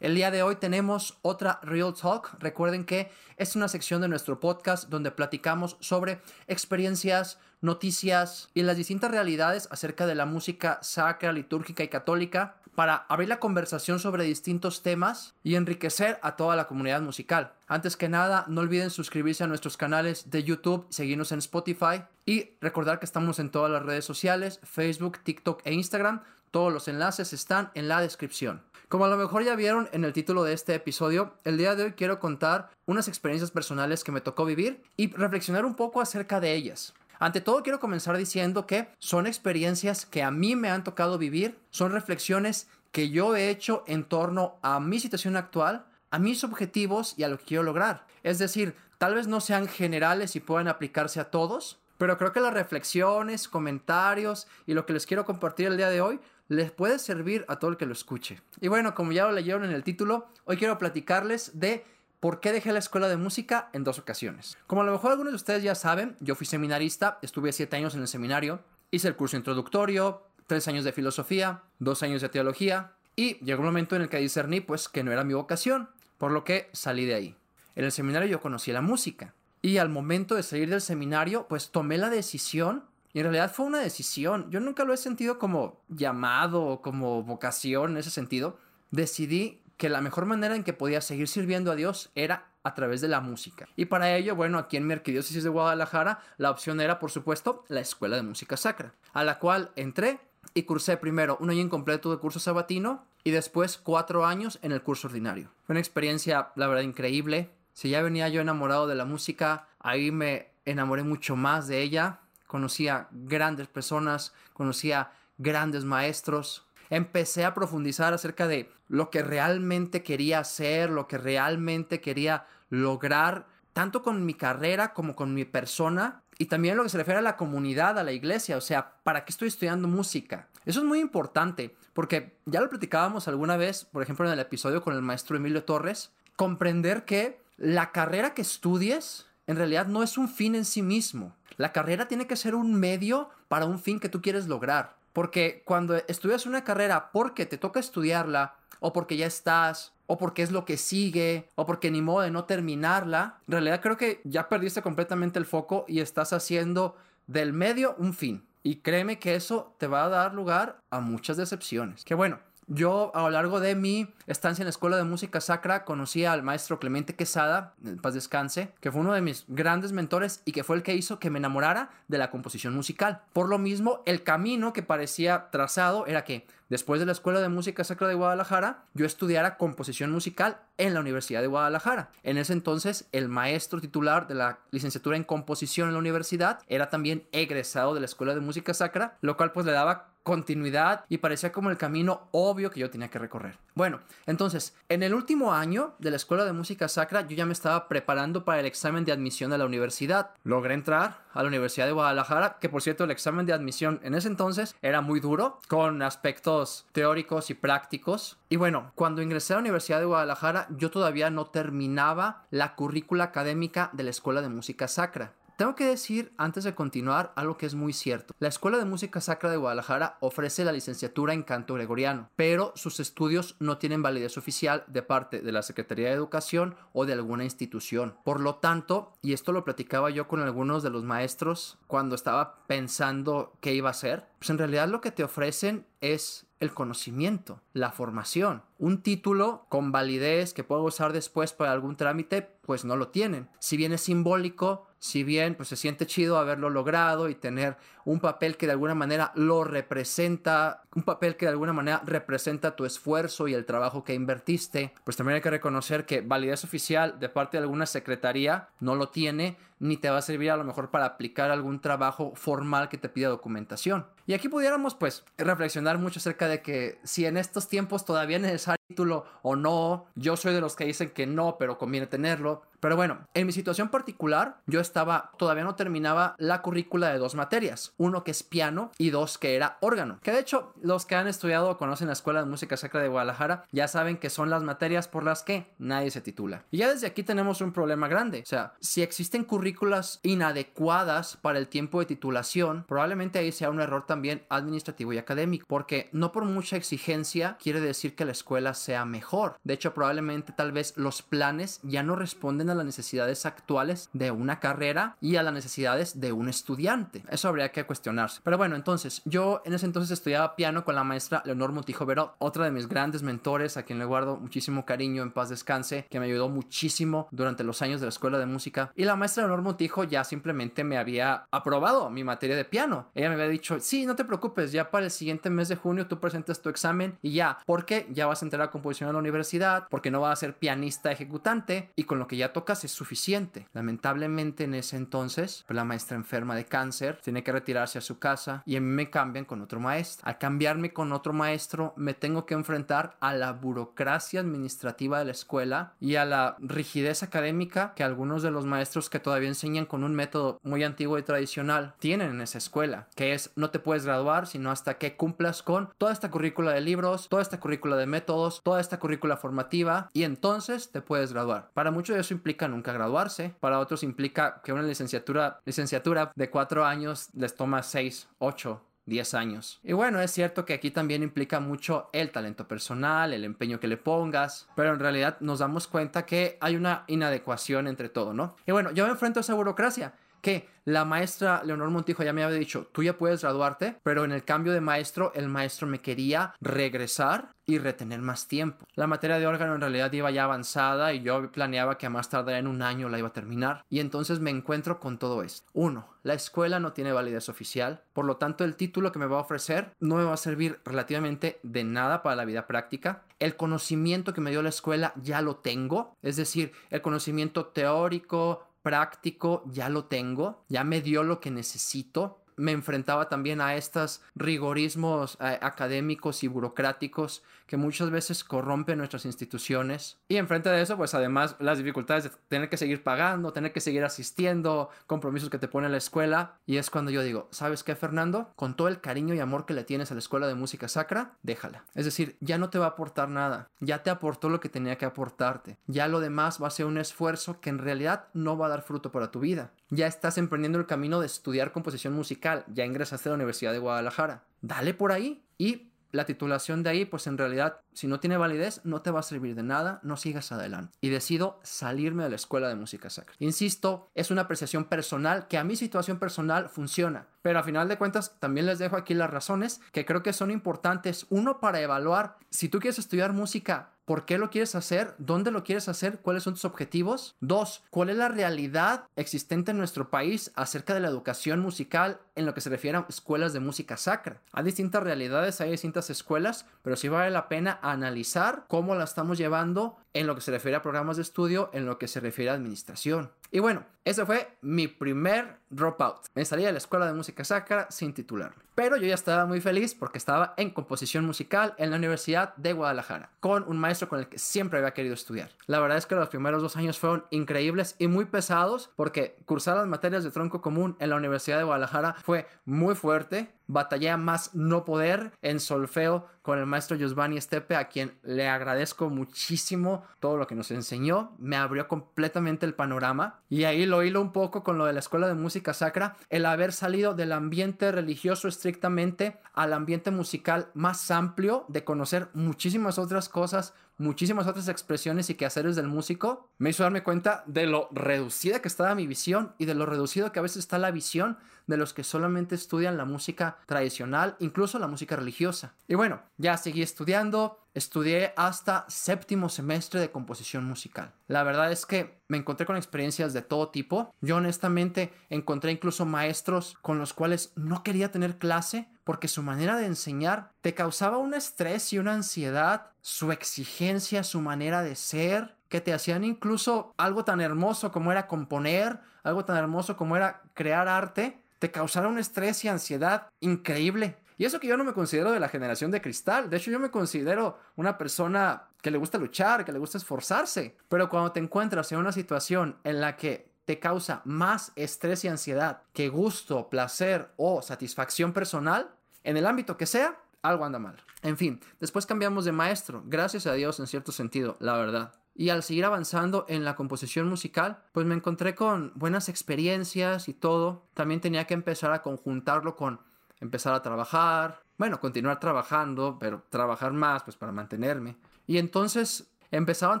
El 0.00 0.14
día 0.14 0.30
de 0.30 0.42
hoy 0.42 0.56
tenemos 0.56 1.18
otra 1.20 1.60
Real 1.62 1.92
Talk. 1.92 2.34
Recuerden 2.38 2.86
que 2.86 3.12
es 3.36 3.56
una 3.56 3.68
sección 3.68 4.00
de 4.00 4.08
nuestro 4.08 4.40
podcast 4.40 4.88
donde 4.88 5.10
platicamos 5.10 5.76
sobre 5.80 6.22
experiencias, 6.46 7.38
noticias 7.60 8.48
y 8.54 8.62
las 8.62 8.78
distintas 8.78 9.10
realidades 9.10 9.68
acerca 9.70 10.06
de 10.06 10.14
la 10.14 10.24
música 10.24 10.78
sacra, 10.80 11.30
litúrgica 11.30 11.82
y 11.82 11.88
católica 11.88 12.56
para 12.74 13.06
abrir 13.08 13.28
la 13.28 13.40
conversación 13.40 13.98
sobre 13.98 14.24
distintos 14.24 14.82
temas 14.82 15.34
y 15.42 15.56
enriquecer 15.56 16.18
a 16.22 16.36
toda 16.36 16.56
la 16.56 16.66
comunidad 16.66 17.02
musical. 17.02 17.52
Antes 17.66 17.96
que 17.96 18.08
nada, 18.08 18.44
no 18.48 18.60
olviden 18.60 18.90
suscribirse 18.90 19.44
a 19.44 19.46
nuestros 19.46 19.76
canales 19.76 20.30
de 20.30 20.44
YouTube, 20.44 20.86
seguirnos 20.88 21.32
en 21.32 21.38
Spotify 21.40 22.02
y 22.26 22.50
recordar 22.60 22.98
que 22.98 23.06
estamos 23.06 23.38
en 23.38 23.50
todas 23.50 23.70
las 23.70 23.82
redes 23.82 24.04
sociales, 24.04 24.60
Facebook, 24.62 25.18
TikTok 25.22 25.60
e 25.64 25.72
Instagram. 25.72 26.22
Todos 26.50 26.72
los 26.72 26.88
enlaces 26.88 27.32
están 27.32 27.70
en 27.74 27.88
la 27.88 28.00
descripción. 28.00 28.62
Como 28.92 29.06
a 29.06 29.08
lo 29.08 29.16
mejor 29.16 29.42
ya 29.42 29.56
vieron 29.56 29.88
en 29.92 30.04
el 30.04 30.12
título 30.12 30.44
de 30.44 30.52
este 30.52 30.74
episodio, 30.74 31.32
el 31.44 31.56
día 31.56 31.74
de 31.74 31.84
hoy 31.84 31.92
quiero 31.92 32.20
contar 32.20 32.68
unas 32.84 33.08
experiencias 33.08 33.50
personales 33.50 34.04
que 34.04 34.12
me 34.12 34.20
tocó 34.20 34.44
vivir 34.44 34.82
y 34.98 35.10
reflexionar 35.12 35.64
un 35.64 35.76
poco 35.76 36.02
acerca 36.02 36.40
de 36.40 36.52
ellas. 36.52 36.92
Ante 37.22 37.40
todo 37.40 37.62
quiero 37.62 37.78
comenzar 37.78 38.16
diciendo 38.16 38.66
que 38.66 38.88
son 38.98 39.28
experiencias 39.28 40.06
que 40.06 40.24
a 40.24 40.32
mí 40.32 40.56
me 40.56 40.70
han 40.70 40.82
tocado 40.82 41.18
vivir, 41.18 41.56
son 41.70 41.92
reflexiones 41.92 42.66
que 42.90 43.10
yo 43.10 43.36
he 43.36 43.48
hecho 43.48 43.84
en 43.86 44.02
torno 44.02 44.56
a 44.60 44.80
mi 44.80 44.98
situación 44.98 45.36
actual, 45.36 45.86
a 46.10 46.18
mis 46.18 46.42
objetivos 46.42 47.14
y 47.16 47.22
a 47.22 47.28
lo 47.28 47.38
que 47.38 47.44
quiero 47.44 47.62
lograr. 47.62 48.08
Es 48.24 48.40
decir, 48.40 48.74
tal 48.98 49.14
vez 49.14 49.28
no 49.28 49.40
sean 49.40 49.68
generales 49.68 50.34
y 50.34 50.40
puedan 50.40 50.66
aplicarse 50.66 51.20
a 51.20 51.30
todos, 51.30 51.78
pero 51.96 52.18
creo 52.18 52.32
que 52.32 52.40
las 52.40 52.54
reflexiones, 52.54 53.46
comentarios 53.46 54.48
y 54.66 54.74
lo 54.74 54.84
que 54.84 54.92
les 54.92 55.06
quiero 55.06 55.24
compartir 55.24 55.68
el 55.68 55.76
día 55.76 55.90
de 55.90 56.00
hoy 56.00 56.18
les 56.48 56.72
puede 56.72 56.98
servir 56.98 57.44
a 57.46 57.60
todo 57.60 57.70
el 57.70 57.76
que 57.76 57.86
lo 57.86 57.92
escuche. 57.92 58.42
Y 58.60 58.66
bueno, 58.66 58.96
como 58.96 59.12
ya 59.12 59.26
lo 59.26 59.32
leyeron 59.32 59.62
en 59.62 59.70
el 59.70 59.84
título, 59.84 60.26
hoy 60.44 60.56
quiero 60.56 60.76
platicarles 60.76 61.60
de 61.60 61.84
¿Por 62.22 62.38
qué 62.38 62.52
dejé 62.52 62.70
la 62.70 62.78
escuela 62.78 63.08
de 63.08 63.16
música 63.16 63.68
en 63.72 63.82
dos 63.82 63.98
ocasiones? 63.98 64.56
Como 64.68 64.82
a 64.82 64.84
lo 64.84 64.92
mejor 64.92 65.10
algunos 65.10 65.32
de 65.32 65.36
ustedes 65.36 65.64
ya 65.64 65.74
saben, 65.74 66.14
yo 66.20 66.36
fui 66.36 66.46
seminarista, 66.46 67.18
estuve 67.20 67.50
siete 67.50 67.74
años 67.74 67.96
en 67.96 68.00
el 68.00 68.06
seminario, 68.06 68.60
hice 68.92 69.08
el 69.08 69.16
curso 69.16 69.36
introductorio, 69.36 70.22
tres 70.46 70.68
años 70.68 70.84
de 70.84 70.92
filosofía, 70.92 71.64
dos 71.80 72.04
años 72.04 72.22
de 72.22 72.28
teología, 72.28 72.92
y 73.16 73.44
llegó 73.44 73.62
un 73.62 73.66
momento 73.66 73.96
en 73.96 74.02
el 74.02 74.08
que 74.08 74.18
discerní 74.18 74.60
pues 74.60 74.88
que 74.88 75.02
no 75.02 75.10
era 75.10 75.24
mi 75.24 75.34
vocación, 75.34 75.88
por 76.16 76.30
lo 76.30 76.44
que 76.44 76.70
salí 76.72 77.06
de 77.06 77.14
ahí. 77.14 77.36
En 77.74 77.86
el 77.86 77.90
seminario 77.90 78.28
yo 78.28 78.40
conocí 78.40 78.70
la 78.70 78.82
música, 78.82 79.34
y 79.60 79.78
al 79.78 79.88
momento 79.88 80.36
de 80.36 80.44
salir 80.44 80.70
del 80.70 80.80
seminario 80.80 81.48
pues 81.48 81.72
tomé 81.72 81.98
la 81.98 82.08
decisión, 82.08 82.84
y 83.12 83.18
en 83.18 83.24
realidad 83.24 83.52
fue 83.52 83.66
una 83.66 83.80
decisión, 83.80 84.48
yo 84.48 84.60
nunca 84.60 84.84
lo 84.84 84.94
he 84.94 84.96
sentido 84.96 85.40
como 85.40 85.80
llamado 85.88 86.62
o 86.62 86.82
como 86.82 87.24
vocación 87.24 87.90
en 87.90 87.96
ese 87.96 88.10
sentido, 88.10 88.60
decidí 88.92 89.61
que 89.82 89.88
la 89.88 90.00
mejor 90.00 90.26
manera 90.26 90.54
en 90.54 90.62
que 90.62 90.74
podía 90.74 91.00
seguir 91.00 91.26
sirviendo 91.26 91.72
a 91.72 91.74
Dios 91.74 92.12
era 92.14 92.46
a 92.62 92.72
través 92.72 93.00
de 93.00 93.08
la 93.08 93.20
música. 93.20 93.66
Y 93.74 93.86
para 93.86 94.16
ello, 94.16 94.36
bueno, 94.36 94.58
aquí 94.58 94.76
en 94.76 94.86
mi 94.86 94.92
arquidiócesis 94.92 95.42
de 95.42 95.48
Guadalajara, 95.48 96.20
la 96.36 96.52
opción 96.52 96.80
era, 96.80 97.00
por 97.00 97.10
supuesto, 97.10 97.64
la 97.66 97.80
Escuela 97.80 98.14
de 98.14 98.22
Música 98.22 98.56
Sacra, 98.56 98.94
a 99.12 99.24
la 99.24 99.40
cual 99.40 99.72
entré 99.74 100.20
y 100.54 100.62
cursé 100.62 100.98
primero 100.98 101.36
un 101.40 101.50
año 101.50 101.62
incompleto 101.62 102.12
de 102.12 102.18
curso 102.18 102.38
sabatino 102.38 103.04
y 103.24 103.32
después 103.32 103.76
cuatro 103.76 104.24
años 104.24 104.60
en 104.62 104.70
el 104.70 104.82
curso 104.82 105.08
ordinario. 105.08 105.50
Fue 105.66 105.72
una 105.72 105.80
experiencia, 105.80 106.50
la 106.54 106.68
verdad, 106.68 106.82
increíble. 106.82 107.50
Si 107.72 107.90
ya 107.90 108.02
venía 108.02 108.28
yo 108.28 108.40
enamorado 108.40 108.86
de 108.86 108.94
la 108.94 109.04
música, 109.04 109.66
ahí 109.80 110.12
me 110.12 110.52
enamoré 110.64 111.02
mucho 111.02 111.34
más 111.34 111.66
de 111.66 111.82
ella. 111.82 112.20
Conocía 112.46 113.08
grandes 113.10 113.66
personas, 113.66 114.32
conocía 114.52 115.10
grandes 115.38 115.84
maestros, 115.84 116.68
empecé 116.92 117.46
a 117.46 117.54
profundizar 117.54 118.12
acerca 118.12 118.46
de 118.46 118.70
lo 118.88 119.08
que 119.08 119.22
realmente 119.22 120.02
quería 120.02 120.40
hacer, 120.40 120.90
lo 120.90 121.08
que 121.08 121.16
realmente 121.16 122.02
quería 122.02 122.44
lograr, 122.68 123.46
tanto 123.72 124.02
con 124.02 124.26
mi 124.26 124.34
carrera 124.34 124.92
como 124.92 125.16
con 125.16 125.32
mi 125.32 125.46
persona. 125.46 126.22
Y 126.36 126.46
también 126.46 126.76
lo 126.76 126.82
que 126.82 126.90
se 126.90 126.98
refiere 126.98 127.20
a 127.20 127.22
la 127.22 127.38
comunidad, 127.38 127.98
a 127.98 128.04
la 128.04 128.12
iglesia, 128.12 128.58
o 128.58 128.60
sea, 128.60 128.96
¿para 129.04 129.24
qué 129.24 129.32
estoy 129.32 129.48
estudiando 129.48 129.88
música? 129.88 130.48
Eso 130.66 130.80
es 130.80 130.84
muy 130.84 131.00
importante, 131.00 131.74
porque 131.94 132.36
ya 132.44 132.60
lo 132.60 132.68
platicábamos 132.68 133.26
alguna 133.26 133.56
vez, 133.56 133.86
por 133.86 134.02
ejemplo, 134.02 134.26
en 134.26 134.34
el 134.34 134.40
episodio 134.40 134.82
con 134.82 134.94
el 134.94 135.00
maestro 135.00 135.38
Emilio 135.38 135.64
Torres, 135.64 136.12
comprender 136.36 137.06
que 137.06 137.40
la 137.56 137.90
carrera 137.90 138.34
que 138.34 138.42
estudies 138.42 139.26
en 139.46 139.56
realidad 139.56 139.86
no 139.86 140.02
es 140.02 140.18
un 140.18 140.28
fin 140.28 140.54
en 140.54 140.66
sí 140.66 140.82
mismo. 140.82 141.34
La 141.56 141.72
carrera 141.72 142.06
tiene 142.06 142.26
que 142.26 142.36
ser 142.36 142.54
un 142.54 142.74
medio 142.74 143.30
para 143.48 143.64
un 143.64 143.78
fin 143.78 143.98
que 143.98 144.10
tú 144.10 144.20
quieres 144.20 144.46
lograr. 144.46 145.00
Porque 145.12 145.62
cuando 145.64 145.96
estudias 146.08 146.46
una 146.46 146.64
carrera 146.64 147.10
porque 147.12 147.46
te 147.46 147.58
toca 147.58 147.80
estudiarla, 147.80 148.56
o 148.80 148.92
porque 148.92 149.16
ya 149.16 149.26
estás, 149.26 149.92
o 150.06 150.18
porque 150.18 150.42
es 150.42 150.50
lo 150.50 150.64
que 150.64 150.76
sigue, 150.76 151.48
o 151.54 151.64
porque 151.64 151.90
ni 151.90 152.02
modo 152.02 152.22
de 152.22 152.30
no 152.30 152.44
terminarla, 152.44 153.38
en 153.46 153.52
realidad 153.52 153.80
creo 153.80 153.96
que 153.96 154.20
ya 154.24 154.48
perdiste 154.48 154.82
completamente 154.82 155.38
el 155.38 155.46
foco 155.46 155.84
y 155.88 156.00
estás 156.00 156.32
haciendo 156.32 156.96
del 157.26 157.52
medio 157.52 157.94
un 157.98 158.12
fin. 158.12 158.44
Y 158.64 158.76
créeme 158.76 159.18
que 159.18 159.34
eso 159.34 159.74
te 159.78 159.86
va 159.86 160.04
a 160.04 160.08
dar 160.08 160.34
lugar 160.34 160.80
a 160.90 161.00
muchas 161.00 161.36
decepciones. 161.36 162.04
Que 162.04 162.14
bueno, 162.14 162.40
yo 162.74 163.12
a 163.14 163.22
lo 163.22 163.30
largo 163.30 163.60
de 163.60 163.74
mi 163.74 164.08
estancia 164.26 164.62
en 164.62 164.66
la 164.66 164.70
Escuela 164.70 164.96
de 164.96 165.04
Música 165.04 165.40
Sacra 165.40 165.84
conocí 165.84 166.24
al 166.24 166.42
maestro 166.42 166.78
Clemente 166.78 167.14
Quesada, 167.14 167.74
paz 168.00 168.14
descanse, 168.14 168.72
que 168.80 168.90
fue 168.90 169.02
uno 169.02 169.12
de 169.12 169.20
mis 169.20 169.44
grandes 169.48 169.92
mentores 169.92 170.42
y 170.44 170.52
que 170.52 170.64
fue 170.64 170.76
el 170.76 170.82
que 170.82 170.94
hizo 170.94 171.18
que 171.18 171.30
me 171.30 171.38
enamorara 171.38 171.90
de 172.08 172.18
la 172.18 172.30
composición 172.30 172.74
musical. 172.74 173.22
Por 173.32 173.48
lo 173.48 173.58
mismo, 173.58 174.00
el 174.06 174.22
camino 174.22 174.72
que 174.72 174.82
parecía 174.82 175.50
trazado 175.50 176.06
era 176.06 176.24
que 176.24 176.46
después 176.70 177.00
de 177.00 177.06
la 177.06 177.12
Escuela 177.12 177.40
de 177.40 177.50
Música 177.50 177.84
Sacra 177.84 178.08
de 178.08 178.14
Guadalajara, 178.14 178.84
yo 178.94 179.04
estudiara 179.04 179.58
composición 179.58 180.10
musical 180.10 180.60
en 180.78 180.94
la 180.94 181.00
Universidad 181.00 181.42
de 181.42 181.48
Guadalajara. 181.48 182.10
En 182.22 182.38
ese 182.38 182.54
entonces, 182.54 183.06
el 183.12 183.28
maestro 183.28 183.80
titular 183.80 184.26
de 184.26 184.34
la 184.34 184.60
licenciatura 184.70 185.18
en 185.18 185.24
composición 185.24 185.88
en 185.88 185.94
la 185.94 186.00
universidad 186.00 186.60
era 186.68 186.88
también 186.88 187.26
egresado 187.32 187.92
de 187.92 188.00
la 188.00 188.06
Escuela 188.06 188.34
de 188.34 188.40
Música 188.40 188.72
Sacra, 188.72 189.18
lo 189.20 189.36
cual 189.36 189.52
pues 189.52 189.66
le 189.66 189.72
daba 189.72 190.11
continuidad 190.22 191.04
y 191.08 191.18
parecía 191.18 191.52
como 191.52 191.70
el 191.70 191.76
camino 191.76 192.28
obvio 192.32 192.70
que 192.70 192.80
yo 192.80 192.90
tenía 192.90 193.08
que 193.08 193.18
recorrer. 193.18 193.58
Bueno, 193.74 194.00
entonces, 194.26 194.76
en 194.88 195.02
el 195.02 195.14
último 195.14 195.54
año 195.54 195.94
de 195.98 196.10
la 196.10 196.16
Escuela 196.16 196.44
de 196.44 196.52
Música 196.52 196.88
Sacra, 196.88 197.22
yo 197.22 197.34
ya 197.34 197.46
me 197.46 197.52
estaba 197.52 197.88
preparando 197.88 198.44
para 198.44 198.60
el 198.60 198.66
examen 198.66 199.04
de 199.04 199.12
admisión 199.12 199.52
a 199.52 199.58
la 199.58 199.64
universidad. 199.64 200.30
Logré 200.44 200.74
entrar 200.74 201.22
a 201.32 201.42
la 201.42 201.48
Universidad 201.48 201.86
de 201.86 201.92
Guadalajara, 201.92 202.58
que 202.60 202.68
por 202.68 202.82
cierto 202.82 203.04
el 203.04 203.10
examen 203.10 203.46
de 203.46 203.52
admisión 203.52 204.00
en 204.02 204.14
ese 204.14 204.28
entonces 204.28 204.76
era 204.82 205.00
muy 205.00 205.20
duro, 205.20 205.60
con 205.68 206.02
aspectos 206.02 206.86
teóricos 206.92 207.50
y 207.50 207.54
prácticos. 207.54 208.38
Y 208.48 208.56
bueno, 208.56 208.92
cuando 208.94 209.22
ingresé 209.22 209.54
a 209.54 209.56
la 209.56 209.62
Universidad 209.62 210.00
de 210.00 210.06
Guadalajara, 210.06 210.66
yo 210.70 210.90
todavía 210.90 211.30
no 211.30 211.46
terminaba 211.46 212.44
la 212.50 212.74
currícula 212.74 213.24
académica 213.24 213.90
de 213.92 214.04
la 214.04 214.10
Escuela 214.10 214.42
de 214.42 214.48
Música 214.48 214.88
Sacra. 214.88 215.32
Tengo 215.56 215.74
que 215.74 215.84
decir, 215.84 216.32
antes 216.38 216.64
de 216.64 216.74
continuar, 216.74 217.32
algo 217.36 217.56
que 217.56 217.66
es 217.66 217.74
muy 217.74 217.92
cierto. 217.92 218.34
La 218.38 218.48
Escuela 218.48 218.78
de 218.78 218.84
Música 218.84 219.20
Sacra 219.20 219.50
de 219.50 219.56
Guadalajara 219.56 220.16
ofrece 220.20 220.64
la 220.64 220.72
licenciatura 220.72 221.34
en 221.34 221.42
canto 221.42 221.74
gregoriano, 221.74 222.30
pero 222.36 222.72
sus 222.74 223.00
estudios 223.00 223.56
no 223.60 223.78
tienen 223.78 224.02
validez 224.02 224.36
oficial 224.38 224.84
de 224.86 225.02
parte 225.02 225.40
de 225.40 225.52
la 225.52 225.62
Secretaría 225.62 226.08
de 226.08 226.14
Educación 226.14 226.74
o 226.92 227.06
de 227.06 227.12
alguna 227.12 227.44
institución. 227.44 228.16
Por 228.24 228.40
lo 228.40 228.56
tanto, 228.56 229.12
y 229.22 229.32
esto 229.32 229.52
lo 229.52 229.64
platicaba 229.64 230.10
yo 230.10 230.26
con 230.26 230.40
algunos 230.40 230.82
de 230.82 230.90
los 230.90 231.04
maestros 231.04 231.78
cuando 231.86 232.14
estaba 232.14 232.64
pensando 232.66 233.56
qué 233.60 233.74
iba 233.74 233.88
a 233.88 233.92
hacer, 233.92 234.26
pues 234.38 234.50
en 234.50 234.58
realidad 234.58 234.88
lo 234.88 235.00
que 235.00 235.12
te 235.12 235.24
ofrecen 235.24 235.86
es 236.00 236.46
el 236.58 236.72
conocimiento, 236.72 237.60
la 237.72 237.90
formación. 237.90 238.62
Un 238.78 239.02
título 239.02 239.66
con 239.68 239.90
validez 239.90 240.54
que 240.54 240.64
puedo 240.64 240.82
usar 240.82 241.12
después 241.12 241.52
para 241.52 241.72
algún 241.72 241.96
trámite, 241.96 242.42
pues 242.62 242.84
no 242.84 242.96
lo 242.96 243.08
tienen. 243.08 243.48
Si 243.58 243.76
bien 243.76 243.92
es 243.92 244.02
simbólico, 244.02 244.86
si 245.02 245.24
bien 245.24 245.56
pues 245.56 245.68
se 245.68 245.74
siente 245.74 246.06
chido 246.06 246.38
haberlo 246.38 246.70
logrado 246.70 247.28
y 247.28 247.34
tener 247.34 247.76
un 248.04 248.20
papel 248.20 248.56
que 248.56 248.66
de 248.66 248.72
alguna 248.72 248.94
manera 248.94 249.32
lo 249.34 249.64
representa, 249.64 250.84
un 250.94 251.02
papel 251.02 251.36
que 251.36 251.46
de 251.46 251.50
alguna 251.50 251.72
manera 251.72 252.00
representa 252.06 252.76
tu 252.76 252.84
esfuerzo 252.84 253.48
y 253.48 253.54
el 253.54 253.64
trabajo 253.64 254.04
que 254.04 254.14
invertiste, 254.14 254.94
pues 255.02 255.16
también 255.16 255.34
hay 255.34 255.40
que 255.40 255.50
reconocer 255.50 256.06
que 256.06 256.20
validez 256.20 256.62
oficial 256.62 257.18
de 257.18 257.28
parte 257.28 257.56
de 257.56 257.64
alguna 257.64 257.86
secretaría 257.86 258.68
no 258.78 258.94
lo 258.94 259.08
tiene 259.08 259.56
ni 259.80 259.96
te 259.96 260.08
va 260.08 260.18
a 260.18 260.22
servir 260.22 260.52
a 260.52 260.56
lo 260.56 260.62
mejor 260.62 260.92
para 260.92 261.06
aplicar 261.06 261.50
algún 261.50 261.80
trabajo 261.80 262.32
formal 262.36 262.88
que 262.88 262.96
te 262.96 263.08
pida 263.08 263.28
documentación. 263.28 264.06
Y 264.28 264.34
aquí 264.34 264.48
pudiéramos 264.48 264.94
pues 264.94 265.24
reflexionar 265.36 265.98
mucho 265.98 266.20
acerca 266.20 266.46
de 266.46 266.62
que 266.62 267.00
si 267.02 267.26
en 267.26 267.36
estos 267.36 267.66
tiempos 267.66 268.04
todavía 268.04 268.36
es 268.36 268.42
necesario 268.42 268.78
título 268.86 269.24
o 269.42 269.56
no, 269.56 270.06
yo 270.14 270.36
soy 270.36 270.54
de 270.54 270.60
los 270.60 270.76
que 270.76 270.84
dicen 270.84 271.10
que 271.10 271.26
no, 271.26 271.56
pero 271.58 271.78
conviene 271.78 272.06
tenerlo. 272.06 272.62
Pero 272.82 272.96
bueno, 272.96 273.28
en 273.34 273.46
mi 273.46 273.52
situación 273.52 273.90
particular, 273.90 274.60
yo 274.66 274.80
estaba, 274.80 275.30
todavía 275.38 275.62
no 275.62 275.76
terminaba 275.76 276.34
la 276.38 276.62
currícula 276.62 277.10
de 277.10 277.18
dos 277.18 277.36
materias, 277.36 277.94
uno 277.96 278.24
que 278.24 278.32
es 278.32 278.42
piano 278.42 278.90
y 278.98 279.10
dos 279.10 279.38
que 279.38 279.54
era 279.54 279.78
órgano. 279.80 280.18
Que 280.20 280.32
de 280.32 280.40
hecho, 280.40 280.74
los 280.82 281.06
que 281.06 281.14
han 281.14 281.28
estudiado 281.28 281.70
o 281.70 281.78
conocen 281.78 282.08
la 282.08 282.14
Escuela 282.14 282.40
de 282.40 282.50
Música 282.50 282.76
Sacra 282.76 283.00
de 283.00 283.06
Guadalajara 283.06 283.66
ya 283.70 283.86
saben 283.86 284.16
que 284.16 284.30
son 284.30 284.50
las 284.50 284.64
materias 284.64 285.06
por 285.06 285.22
las 285.22 285.44
que 285.44 285.72
nadie 285.78 286.10
se 286.10 286.22
titula. 286.22 286.64
Y 286.72 286.78
ya 286.78 286.88
desde 286.88 287.06
aquí 287.06 287.22
tenemos 287.22 287.60
un 287.60 287.72
problema 287.72 288.08
grande. 288.08 288.40
O 288.42 288.46
sea, 288.46 288.74
si 288.80 289.00
existen 289.00 289.44
currículas 289.44 290.18
inadecuadas 290.24 291.38
para 291.40 291.60
el 291.60 291.68
tiempo 291.68 292.00
de 292.00 292.06
titulación, 292.06 292.84
probablemente 292.88 293.38
ahí 293.38 293.52
sea 293.52 293.70
un 293.70 293.80
error 293.80 294.06
también 294.06 294.42
administrativo 294.48 295.12
y 295.12 295.18
académico, 295.18 295.66
porque 295.68 296.08
no 296.10 296.32
por 296.32 296.46
mucha 296.46 296.74
exigencia 296.76 297.56
quiere 297.62 297.80
decir 297.80 298.16
que 298.16 298.24
la 298.24 298.32
escuela 298.32 298.74
sea 298.74 299.04
mejor. 299.04 299.54
De 299.62 299.74
hecho, 299.74 299.94
probablemente 299.94 300.52
tal 300.52 300.72
vez 300.72 300.94
los 300.96 301.22
planes 301.22 301.78
ya 301.84 302.02
no 302.02 302.16
responden 302.16 302.71
las 302.74 302.86
necesidades 302.86 303.46
actuales 303.46 304.08
de 304.12 304.30
una 304.30 304.60
carrera 304.60 305.16
y 305.20 305.36
a 305.36 305.42
las 305.42 305.52
necesidades 305.52 306.20
de 306.20 306.32
un 306.32 306.48
estudiante. 306.48 307.24
Eso 307.30 307.48
habría 307.48 307.72
que 307.72 307.84
cuestionarse. 307.84 308.40
Pero 308.44 308.58
bueno, 308.58 308.76
entonces, 308.76 309.22
yo 309.24 309.62
en 309.64 309.74
ese 309.74 309.86
entonces 309.86 310.10
estudiaba 310.10 310.56
piano 310.56 310.84
con 310.84 310.94
la 310.94 311.04
maestra 311.04 311.42
Leonor 311.44 311.72
Montijo 311.72 312.06
Veró, 312.06 312.34
otra 312.38 312.64
de 312.64 312.70
mis 312.70 312.88
grandes 312.88 313.22
mentores, 313.22 313.76
a 313.76 313.82
quien 313.84 313.98
le 313.98 314.04
guardo 314.04 314.36
muchísimo 314.36 314.84
cariño, 314.84 315.22
en 315.22 315.32
paz 315.32 315.48
descanse, 315.48 316.06
que 316.10 316.20
me 316.20 316.26
ayudó 316.26 316.48
muchísimo 316.48 317.28
durante 317.30 317.64
los 317.64 317.82
años 317.82 318.00
de 318.00 318.06
la 318.06 318.10
escuela 318.10 318.38
de 318.38 318.46
música. 318.46 318.92
Y 318.96 319.04
la 319.04 319.16
maestra 319.16 319.44
Leonor 319.44 319.62
Montijo 319.62 320.04
ya 320.04 320.24
simplemente 320.24 320.84
me 320.84 320.98
había 320.98 321.46
aprobado 321.50 322.10
mi 322.10 322.24
materia 322.24 322.56
de 322.56 322.64
piano. 322.64 323.10
Ella 323.14 323.28
me 323.28 323.34
había 323.34 323.48
dicho, 323.48 323.78
sí, 323.80 324.06
no 324.06 324.16
te 324.16 324.24
preocupes, 324.24 324.72
ya 324.72 324.90
para 324.90 325.04
el 325.04 325.10
siguiente 325.10 325.50
mes 325.50 325.68
de 325.68 325.76
junio 325.76 326.06
tú 326.06 326.20
presentas 326.20 326.60
tu 326.60 326.68
examen 326.68 327.18
y 327.22 327.32
ya, 327.32 327.58
porque 327.66 328.06
ya 328.10 328.26
vas 328.26 328.42
a 328.42 328.46
entrar 328.46 328.62
a 328.62 328.70
composición 328.70 329.10
a 329.10 329.12
la 329.12 329.18
universidad, 329.18 329.86
porque 329.90 330.10
no 330.10 330.20
vas 330.20 330.32
a 330.32 330.40
ser 330.40 330.56
pianista 330.56 331.12
ejecutante 331.12 331.90
y 331.96 332.04
con 332.04 332.18
lo 332.18 332.26
que 332.26 332.36
ya 332.36 332.52
tocas 332.52 332.61
es 332.70 332.92
suficiente. 332.92 333.68
Lamentablemente 333.72 334.64
en 334.64 334.74
ese 334.74 334.96
entonces, 334.96 335.64
pues, 335.66 335.76
la 335.76 335.84
maestra 335.84 336.16
enferma 336.16 336.54
de 336.54 336.64
cáncer 336.64 337.18
tiene 337.22 337.42
que 337.42 337.52
retirarse 337.52 337.98
a 337.98 338.02
su 338.02 338.18
casa 338.18 338.62
y 338.64 338.76
a 338.76 338.80
mí 338.80 338.86
me 338.86 339.10
cambian 339.10 339.44
con 339.44 339.60
otro 339.60 339.80
maestro. 339.80 340.26
Al 340.26 340.38
cambiarme 340.38 340.92
con 340.92 341.12
otro 341.12 341.32
maestro, 341.32 341.92
me 341.96 342.14
tengo 342.14 342.46
que 342.46 342.54
enfrentar 342.54 343.16
a 343.20 343.34
la 343.34 343.52
burocracia 343.52 344.40
administrativa 344.40 345.18
de 345.18 345.24
la 345.26 345.32
escuela 345.32 345.94
y 346.00 346.16
a 346.16 346.24
la 346.24 346.56
rigidez 346.60 347.22
académica 347.22 347.92
que 347.94 348.04
algunos 348.04 348.42
de 348.42 348.50
los 348.50 348.64
maestros 348.64 349.10
que 349.10 349.20
todavía 349.20 349.48
enseñan 349.48 349.86
con 349.86 350.04
un 350.04 350.14
método 350.14 350.58
muy 350.62 350.84
antiguo 350.84 351.18
y 351.18 351.22
tradicional 351.22 351.94
tienen 351.98 352.30
en 352.30 352.40
esa 352.40 352.58
escuela, 352.58 353.08
que 353.14 353.34
es 353.34 353.50
no 353.56 353.70
te 353.70 353.78
puedes 353.78 354.04
graduar 354.04 354.46
sino 354.46 354.70
hasta 354.70 354.98
que 354.98 355.16
cumplas 355.16 355.62
con 355.62 355.90
toda 355.98 356.12
esta 356.12 356.30
currícula 356.30 356.72
de 356.72 356.80
libros, 356.80 357.28
toda 357.28 357.42
esta 357.42 357.60
currícula 357.60 357.96
de 357.96 358.06
métodos, 358.06 358.60
toda 358.62 358.80
esta 358.80 358.98
currícula 358.98 359.36
formativa 359.36 360.08
y 360.12 360.22
entonces 360.22 360.90
te 360.90 361.02
puedes 361.02 361.32
graduar. 361.32 361.70
Para 361.74 361.90
muchos 361.90 362.16
eso 362.16 362.34
implica 362.52 362.68
nunca 362.68 362.92
graduarse, 362.92 363.54
para 363.60 363.78
otros 363.78 364.02
implica 364.02 364.60
que 364.62 364.74
una 364.74 364.82
licenciatura, 364.82 365.60
licenciatura 365.64 366.32
de 366.34 366.50
cuatro 366.50 366.84
años 366.84 367.30
les 367.32 367.56
toma 367.56 367.82
seis, 367.82 368.28
ocho 368.38 368.82
10 369.06 369.34
años. 369.34 369.80
Y 369.82 369.94
bueno, 369.94 370.20
es 370.20 370.30
cierto 370.30 370.64
que 370.64 370.74
aquí 370.74 370.90
también 370.90 371.22
implica 371.22 371.58
mucho 371.58 372.08
el 372.12 372.30
talento 372.30 372.68
personal, 372.68 373.32
el 373.32 373.44
empeño 373.44 373.80
que 373.80 373.88
le 373.88 373.96
pongas, 373.96 374.68
pero 374.76 374.92
en 374.92 375.00
realidad 375.00 375.38
nos 375.40 375.58
damos 375.58 375.88
cuenta 375.88 376.24
que 376.24 376.56
hay 376.60 376.76
una 376.76 377.02
inadecuación 377.08 377.88
entre 377.88 378.08
todo, 378.08 378.32
¿no? 378.32 378.54
Y 378.64 378.70
bueno, 378.70 378.92
yo 378.92 379.04
me 379.06 379.10
enfrento 379.10 379.40
a 379.40 379.42
esa 379.42 379.54
burocracia 379.54 380.12
que 380.42 380.68
la 380.84 381.04
maestra 381.04 381.62
Leonor 381.64 381.90
Montijo 381.90 382.24
ya 382.24 382.32
me 382.32 382.42
había 382.42 382.58
dicho, 382.58 382.88
tú 382.92 383.04
ya 383.04 383.16
puedes 383.16 383.42
graduarte, 383.42 383.96
pero 384.02 384.24
en 384.24 384.32
el 384.32 384.44
cambio 384.44 384.72
de 384.72 384.80
maestro, 384.80 385.32
el 385.34 385.48
maestro 385.48 385.86
me 385.86 386.00
quería 386.00 386.54
regresar 386.60 387.50
y 387.64 387.78
retener 387.78 388.20
más 388.20 388.48
tiempo. 388.48 388.84
La 388.96 389.06
materia 389.06 389.38
de 389.38 389.46
órgano 389.46 389.76
en 389.76 389.80
realidad 389.80 390.12
iba 390.12 390.32
ya 390.32 390.42
avanzada 390.42 391.12
y 391.12 391.22
yo 391.22 391.52
planeaba 391.52 391.96
que 391.96 392.06
a 392.06 392.10
más 392.10 392.28
tardar 392.28 392.56
en 392.56 392.66
un 392.66 392.82
año 392.82 393.08
la 393.08 393.20
iba 393.20 393.28
a 393.28 393.32
terminar. 393.32 393.84
Y 393.88 394.00
entonces 394.00 394.40
me 394.40 394.50
encuentro 394.50 394.98
con 394.98 395.18
todo 395.18 395.44
esto. 395.44 395.70
Uno, 395.72 396.08
la 396.24 396.34
escuela 396.34 396.80
no 396.80 396.92
tiene 396.92 397.12
validez 397.12 397.48
oficial, 397.48 398.02
por 398.12 398.24
lo 398.24 398.36
tanto 398.36 398.64
el 398.64 398.74
título 398.74 399.12
que 399.12 399.20
me 399.20 399.26
va 399.26 399.38
a 399.38 399.42
ofrecer 399.42 399.92
no 400.00 400.16
me 400.16 400.24
va 400.24 400.34
a 400.34 400.36
servir 400.36 400.80
relativamente 400.84 401.60
de 401.62 401.84
nada 401.84 402.24
para 402.24 402.34
la 402.34 402.44
vida 402.44 402.66
práctica. 402.66 403.22
El 403.38 403.56
conocimiento 403.56 404.34
que 404.34 404.40
me 404.40 404.50
dio 404.50 404.62
la 404.62 404.68
escuela 404.68 405.12
ya 405.22 405.40
lo 405.42 405.56
tengo, 405.56 406.16
es 406.22 406.36
decir, 406.36 406.72
el 406.90 407.02
conocimiento 407.02 407.66
teórico, 407.66 408.66
práctico 408.82 409.62
ya 409.66 409.88
lo 409.88 410.06
tengo, 410.06 410.64
ya 410.68 410.84
me 410.84 411.00
dio 411.00 411.22
lo 411.22 411.40
que 411.40 411.50
necesito. 411.50 412.41
Me 412.56 412.72
enfrentaba 412.72 413.28
también 413.28 413.60
a 413.60 413.76
estos 413.76 414.22
rigorismos 414.34 415.38
eh, 415.40 415.58
académicos 415.60 416.42
y 416.42 416.48
burocráticos 416.48 417.42
que 417.66 417.76
muchas 417.78 418.10
veces 418.10 418.44
corrompen 418.44 418.98
nuestras 418.98 419.24
instituciones. 419.24 420.18
Y 420.28 420.36
enfrente 420.36 420.68
de 420.68 420.82
eso, 420.82 420.98
pues 420.98 421.14
además 421.14 421.56
las 421.58 421.78
dificultades 421.78 422.24
de 422.24 422.30
tener 422.48 422.68
que 422.68 422.76
seguir 422.76 423.02
pagando, 423.02 423.54
tener 423.54 423.72
que 423.72 423.80
seguir 423.80 424.04
asistiendo, 424.04 424.90
compromisos 425.06 425.48
que 425.48 425.58
te 425.58 425.68
pone 425.68 425.88
la 425.88 425.96
escuela. 425.96 426.58
Y 426.66 426.76
es 426.76 426.90
cuando 426.90 427.10
yo 427.10 427.22
digo, 427.22 427.48
¿sabes 427.50 427.82
qué, 427.82 427.96
Fernando? 427.96 428.52
Con 428.56 428.76
todo 428.76 428.88
el 428.88 429.00
cariño 429.00 429.34
y 429.34 429.40
amor 429.40 429.64
que 429.64 429.72
le 429.72 429.84
tienes 429.84 430.10
a 430.10 430.14
la 430.14 430.18
escuela 430.18 430.46
de 430.46 430.54
música 430.54 430.86
sacra, 430.86 431.38
déjala. 431.42 431.84
Es 431.94 432.04
decir, 432.04 432.36
ya 432.40 432.58
no 432.58 432.68
te 432.68 432.78
va 432.78 432.84
a 432.84 432.88
aportar 432.90 433.30
nada. 433.30 433.70
Ya 433.80 434.02
te 434.02 434.10
aportó 434.10 434.50
lo 434.50 434.60
que 434.60 434.68
tenía 434.68 434.98
que 434.98 435.06
aportarte. 435.06 435.78
Ya 435.86 436.08
lo 436.08 436.20
demás 436.20 436.62
va 436.62 436.68
a 436.68 436.70
ser 436.70 436.86
un 436.86 436.98
esfuerzo 436.98 437.60
que 437.60 437.70
en 437.70 437.78
realidad 437.78 438.28
no 438.34 438.58
va 438.58 438.66
a 438.66 438.70
dar 438.70 438.82
fruto 438.82 439.12
para 439.12 439.30
tu 439.30 439.40
vida. 439.40 439.72
Ya 439.94 440.06
estás 440.06 440.38
emprendiendo 440.38 440.78
el 440.78 440.86
camino 440.86 441.20
de 441.20 441.26
estudiar 441.26 441.70
composición 441.70 442.14
musical. 442.14 442.64
Ya 442.72 442.86
ingresaste 442.86 443.28
a 443.28 443.32
la 443.32 443.36
Universidad 443.36 443.72
de 443.72 443.78
Guadalajara. 443.78 444.46
Dale 444.62 444.94
por 444.94 445.12
ahí 445.12 445.44
y 445.58 445.92
la 446.12 446.24
titulación 446.24 446.82
de 446.82 446.88
ahí, 446.88 447.04
pues 447.04 447.26
en 447.26 447.36
realidad, 447.36 447.82
si 447.94 448.06
no 448.06 448.20
tiene 448.20 448.36
validez, 448.36 448.80
no 448.84 449.02
te 449.02 449.10
va 449.10 449.20
a 449.20 449.24
servir 449.24 449.54
de 449.54 449.62
nada, 449.62 450.00
no 450.02 450.16
sigas 450.16 450.52
adelante. 450.52 450.96
Y 451.00 451.08
decido 451.08 451.60
salirme 451.62 452.24
de 452.24 452.30
la 452.30 452.36
escuela 452.36 452.68
de 452.68 452.74
música 452.74 453.10
sacra. 453.10 453.34
Insisto, 453.38 454.10
es 454.14 454.30
una 454.30 454.42
apreciación 454.42 454.84
personal 454.84 455.48
que 455.48 455.58
a 455.58 455.64
mi 455.64 455.76
situación 455.76 456.18
personal 456.18 456.68
funciona. 456.68 457.26
Pero 457.42 457.58
a 457.58 457.64
final 457.64 457.88
de 457.88 457.98
cuentas, 457.98 458.36
también 458.38 458.66
les 458.66 458.78
dejo 458.78 458.96
aquí 458.96 459.14
las 459.14 459.30
razones 459.30 459.80
que 459.92 460.04
creo 460.04 460.22
que 460.22 460.32
son 460.32 460.50
importantes. 460.50 461.26
Uno, 461.30 461.60
para 461.60 461.80
evaluar 461.80 462.36
si 462.50 462.68
tú 462.68 462.78
quieres 462.78 462.98
estudiar 462.98 463.32
música 463.32 463.92
¿Por 464.04 464.24
qué 464.24 464.36
lo 464.36 464.50
quieres 464.50 464.74
hacer? 464.74 465.14
¿Dónde 465.18 465.52
lo 465.52 465.62
quieres 465.62 465.88
hacer? 465.88 466.18
¿Cuáles 466.18 466.42
son 466.42 466.54
tus 466.54 466.64
objetivos? 466.64 467.36
Dos, 467.40 467.84
¿cuál 467.90 468.10
es 468.10 468.16
la 468.16 468.28
realidad 468.28 469.04
existente 469.14 469.70
en 469.70 469.78
nuestro 469.78 470.10
país 470.10 470.50
acerca 470.56 470.92
de 470.92 470.98
la 470.98 471.08
educación 471.08 471.60
musical 471.60 472.20
en 472.34 472.44
lo 472.44 472.52
que 472.52 472.60
se 472.60 472.70
refiere 472.70 472.98
a 472.98 473.06
escuelas 473.08 473.52
de 473.52 473.60
música 473.60 473.96
sacra? 473.96 474.42
Hay 474.52 474.64
distintas 474.64 475.04
realidades, 475.04 475.60
hay 475.60 475.70
distintas 475.70 476.10
escuelas, 476.10 476.66
pero 476.82 476.96
sí 476.96 477.08
vale 477.08 477.30
la 477.30 477.48
pena 477.48 477.78
analizar 477.82 478.64
cómo 478.68 478.94
la 478.94 479.04
estamos 479.04 479.38
llevando 479.38 479.96
en 480.14 480.26
lo 480.26 480.34
que 480.34 480.40
se 480.40 480.50
refiere 480.50 480.76
a 480.76 480.82
programas 480.82 481.16
de 481.16 481.22
estudio, 481.22 481.70
en 481.72 481.86
lo 481.86 481.98
que 481.98 482.08
se 482.08 482.20
refiere 482.20 482.50
a 482.50 482.54
administración. 482.54 483.30
Y 483.54 483.60
bueno, 483.60 483.84
ese 484.04 484.26
fue 484.26 484.56
mi 484.62 484.88
primer 484.88 485.58
dropout. 485.70 486.26
Me 486.34 486.44
salí 486.44 486.64
de 486.64 486.72
la 486.72 486.78
escuela 486.78 487.06
de 487.06 487.12
música 487.12 487.44
sacra 487.44 487.86
sin 487.90 488.12
titular. 488.12 488.52
Pero 488.74 488.96
yo 488.96 489.06
ya 489.06 489.14
estaba 489.14 489.46
muy 489.46 489.60
feliz 489.60 489.94
porque 489.94 490.18
estaba 490.18 490.54
en 490.56 490.70
composición 490.70 491.24
musical 491.24 491.74
en 491.76 491.90
la 491.90 491.98
Universidad 491.98 492.56
de 492.56 492.72
Guadalajara, 492.72 493.30
con 493.38 493.64
un 493.68 493.78
maestro 493.78 494.08
con 494.08 494.18
el 494.18 494.28
que 494.28 494.38
siempre 494.38 494.78
había 494.78 494.94
querido 494.94 495.14
estudiar. 495.14 495.50
La 495.66 495.78
verdad 495.78 495.98
es 495.98 496.06
que 496.06 496.14
los 496.14 496.30
primeros 496.30 496.62
dos 496.62 496.76
años 496.76 496.98
fueron 496.98 497.26
increíbles 497.30 497.94
y 497.98 498.08
muy 498.08 498.24
pesados 498.24 498.90
porque 498.96 499.36
cursar 499.44 499.76
las 499.76 499.86
materias 499.86 500.24
de 500.24 500.30
tronco 500.30 500.62
común 500.62 500.96
en 500.98 501.10
la 501.10 501.16
Universidad 501.16 501.58
de 501.58 501.64
Guadalajara 501.64 502.14
fue 502.24 502.48
muy 502.64 502.94
fuerte. 502.94 503.54
Batallé 503.66 504.14
más 504.16 504.54
no 504.54 504.84
poder 504.84 505.32
en 505.42 505.60
solfeo 505.60 506.26
con 506.42 506.58
el 506.58 506.66
maestro 506.66 506.96
Giovanni 506.96 507.36
Estepe, 507.36 507.76
a 507.76 507.88
quien 507.88 508.18
le 508.22 508.48
agradezco 508.48 509.08
muchísimo 509.08 510.02
todo 510.18 510.36
lo 510.36 510.46
que 510.46 510.54
nos 510.54 510.70
enseñó. 510.70 511.36
Me 511.38 511.56
abrió 511.56 511.88
completamente 511.88 512.66
el 512.66 512.74
panorama 512.74 513.41
y 513.48 513.64
ahí 513.64 513.86
lo 513.86 514.02
hilo 514.02 514.20
un 514.20 514.32
poco 514.32 514.62
con 514.62 514.78
lo 514.78 514.86
de 514.86 514.92
la 514.92 515.00
escuela 515.00 515.28
de 515.28 515.34
música 515.34 515.74
sacra, 515.74 516.16
el 516.30 516.46
haber 516.46 516.72
salido 516.72 517.14
del 517.14 517.32
ambiente 517.32 517.92
religioso 517.92 518.48
estrictamente 518.48 519.38
al 519.52 519.72
ambiente 519.72 520.10
musical 520.10 520.68
más 520.74 521.10
amplio, 521.10 521.64
de 521.68 521.84
conocer 521.84 522.28
muchísimas 522.32 522.98
otras 522.98 523.28
cosas, 523.28 523.74
muchísimas 523.98 524.46
otras 524.46 524.68
expresiones 524.68 525.30
y 525.30 525.34
quehaceres 525.34 525.76
del 525.76 525.86
músico, 525.86 526.48
me 526.58 526.70
hizo 526.70 526.82
darme 526.82 527.02
cuenta 527.02 527.44
de 527.46 527.66
lo 527.66 527.88
reducida 527.92 528.60
que 528.60 528.68
estaba 528.68 528.94
mi 528.94 529.06
visión 529.06 529.52
y 529.58 529.66
de 529.66 529.74
lo 529.74 529.86
reducido 529.86 530.32
que 530.32 530.38
a 530.38 530.42
veces 530.42 530.58
está 530.58 530.78
la 530.78 530.90
visión 530.90 531.38
de 531.66 531.76
los 531.76 531.92
que 531.92 532.04
solamente 532.04 532.54
estudian 532.54 532.96
la 532.96 533.04
música 533.04 533.58
tradicional, 533.66 534.36
incluso 534.40 534.78
la 534.78 534.88
música 534.88 535.16
religiosa. 535.16 535.74
Y 535.86 535.94
bueno, 535.94 536.22
ya 536.36 536.56
seguí 536.56 536.82
estudiando, 536.82 537.58
estudié 537.74 538.32
hasta 538.36 538.84
séptimo 538.88 539.48
semestre 539.48 540.00
de 540.00 540.10
composición 540.10 540.64
musical. 540.64 541.12
La 541.26 541.42
verdad 541.42 541.72
es 541.72 541.86
que 541.86 542.20
me 542.28 542.36
encontré 542.36 542.66
con 542.66 542.76
experiencias 542.76 543.32
de 543.32 543.42
todo 543.42 543.68
tipo. 543.70 544.14
Yo 544.20 544.36
honestamente 544.36 545.12
encontré 545.30 545.72
incluso 545.72 546.04
maestros 546.04 546.76
con 546.82 546.98
los 546.98 547.12
cuales 547.12 547.52
no 547.56 547.82
quería 547.82 548.10
tener 548.10 548.38
clase 548.38 548.88
porque 549.04 549.28
su 549.28 549.42
manera 549.42 549.76
de 549.76 549.86
enseñar 549.86 550.52
te 550.60 550.74
causaba 550.74 551.18
un 551.18 551.34
estrés 551.34 551.92
y 551.92 551.98
una 551.98 552.14
ansiedad, 552.14 552.90
su 553.00 553.32
exigencia, 553.32 554.22
su 554.22 554.40
manera 554.40 554.82
de 554.82 554.94
ser, 554.94 555.56
que 555.68 555.80
te 555.80 555.94
hacían 555.94 556.24
incluso 556.24 556.94
algo 556.98 557.24
tan 557.24 557.40
hermoso 557.40 557.90
como 557.90 558.12
era 558.12 558.26
componer, 558.26 559.00
algo 559.22 559.44
tan 559.44 559.56
hermoso 559.56 559.96
como 559.96 560.16
era 560.16 560.42
crear 560.54 560.86
arte, 560.86 561.42
te 561.58 561.70
causara 561.70 562.08
un 562.08 562.18
estrés 562.18 562.64
y 562.64 562.68
ansiedad 562.68 563.28
increíble. 563.40 564.16
Y 564.38 564.44
eso 564.44 564.60
que 564.60 564.66
yo 564.66 564.76
no 564.76 564.84
me 564.84 564.92
considero 564.92 565.32
de 565.32 565.40
la 565.40 565.48
generación 565.48 565.90
de 565.90 566.00
cristal. 566.00 566.50
De 566.50 566.56
hecho, 566.56 566.70
yo 566.70 566.78
me 566.78 566.90
considero 566.90 567.58
una 567.76 567.98
persona 567.98 568.68
que 568.80 568.90
le 568.90 568.98
gusta 568.98 569.18
luchar, 569.18 569.64
que 569.64 569.72
le 569.72 569.78
gusta 569.78 569.98
esforzarse. 569.98 570.76
Pero 570.88 571.08
cuando 571.08 571.32
te 571.32 571.40
encuentras 571.40 571.92
en 571.92 571.98
una 571.98 572.12
situación 572.12 572.76
en 572.84 573.00
la 573.00 573.16
que 573.16 573.52
te 573.64 573.78
causa 573.78 574.22
más 574.24 574.72
estrés 574.76 575.24
y 575.24 575.28
ansiedad 575.28 575.82
que 575.92 576.08
gusto, 576.08 576.68
placer 576.68 577.30
o 577.36 577.62
satisfacción 577.62 578.32
personal, 578.32 578.90
en 579.24 579.36
el 579.36 579.46
ámbito 579.46 579.76
que 579.76 579.86
sea, 579.86 580.18
algo 580.42 580.64
anda 580.64 580.78
mal. 580.78 580.96
En 581.22 581.36
fin, 581.36 581.60
después 581.78 582.04
cambiamos 582.04 582.44
de 582.44 582.52
maestro, 582.52 583.04
gracias 583.06 583.46
a 583.46 583.52
Dios 583.52 583.78
en 583.78 583.86
cierto 583.86 584.10
sentido, 584.10 584.56
la 584.58 584.76
verdad. 584.76 585.12
Y 585.34 585.48
al 585.48 585.62
seguir 585.62 585.84
avanzando 585.84 586.44
en 586.48 586.64
la 586.64 586.74
composición 586.76 587.28
musical, 587.28 587.82
pues 587.92 588.04
me 588.04 588.14
encontré 588.14 588.54
con 588.54 588.92
buenas 588.96 589.28
experiencias 589.28 590.28
y 590.28 590.34
todo. 590.34 590.86
También 590.92 591.20
tenía 591.20 591.46
que 591.46 591.54
empezar 591.54 591.92
a 591.92 592.02
conjuntarlo 592.02 592.76
con 592.76 593.00
empezar 593.42 593.74
a 593.74 593.82
trabajar, 593.82 594.62
bueno, 594.78 595.00
continuar 595.00 595.40
trabajando, 595.40 596.16
pero 596.18 596.44
trabajar 596.48 596.92
más, 596.92 597.24
pues 597.24 597.36
para 597.36 597.52
mantenerme. 597.52 598.16
Y 598.46 598.58
entonces 598.58 599.34
empezaban 599.50 600.00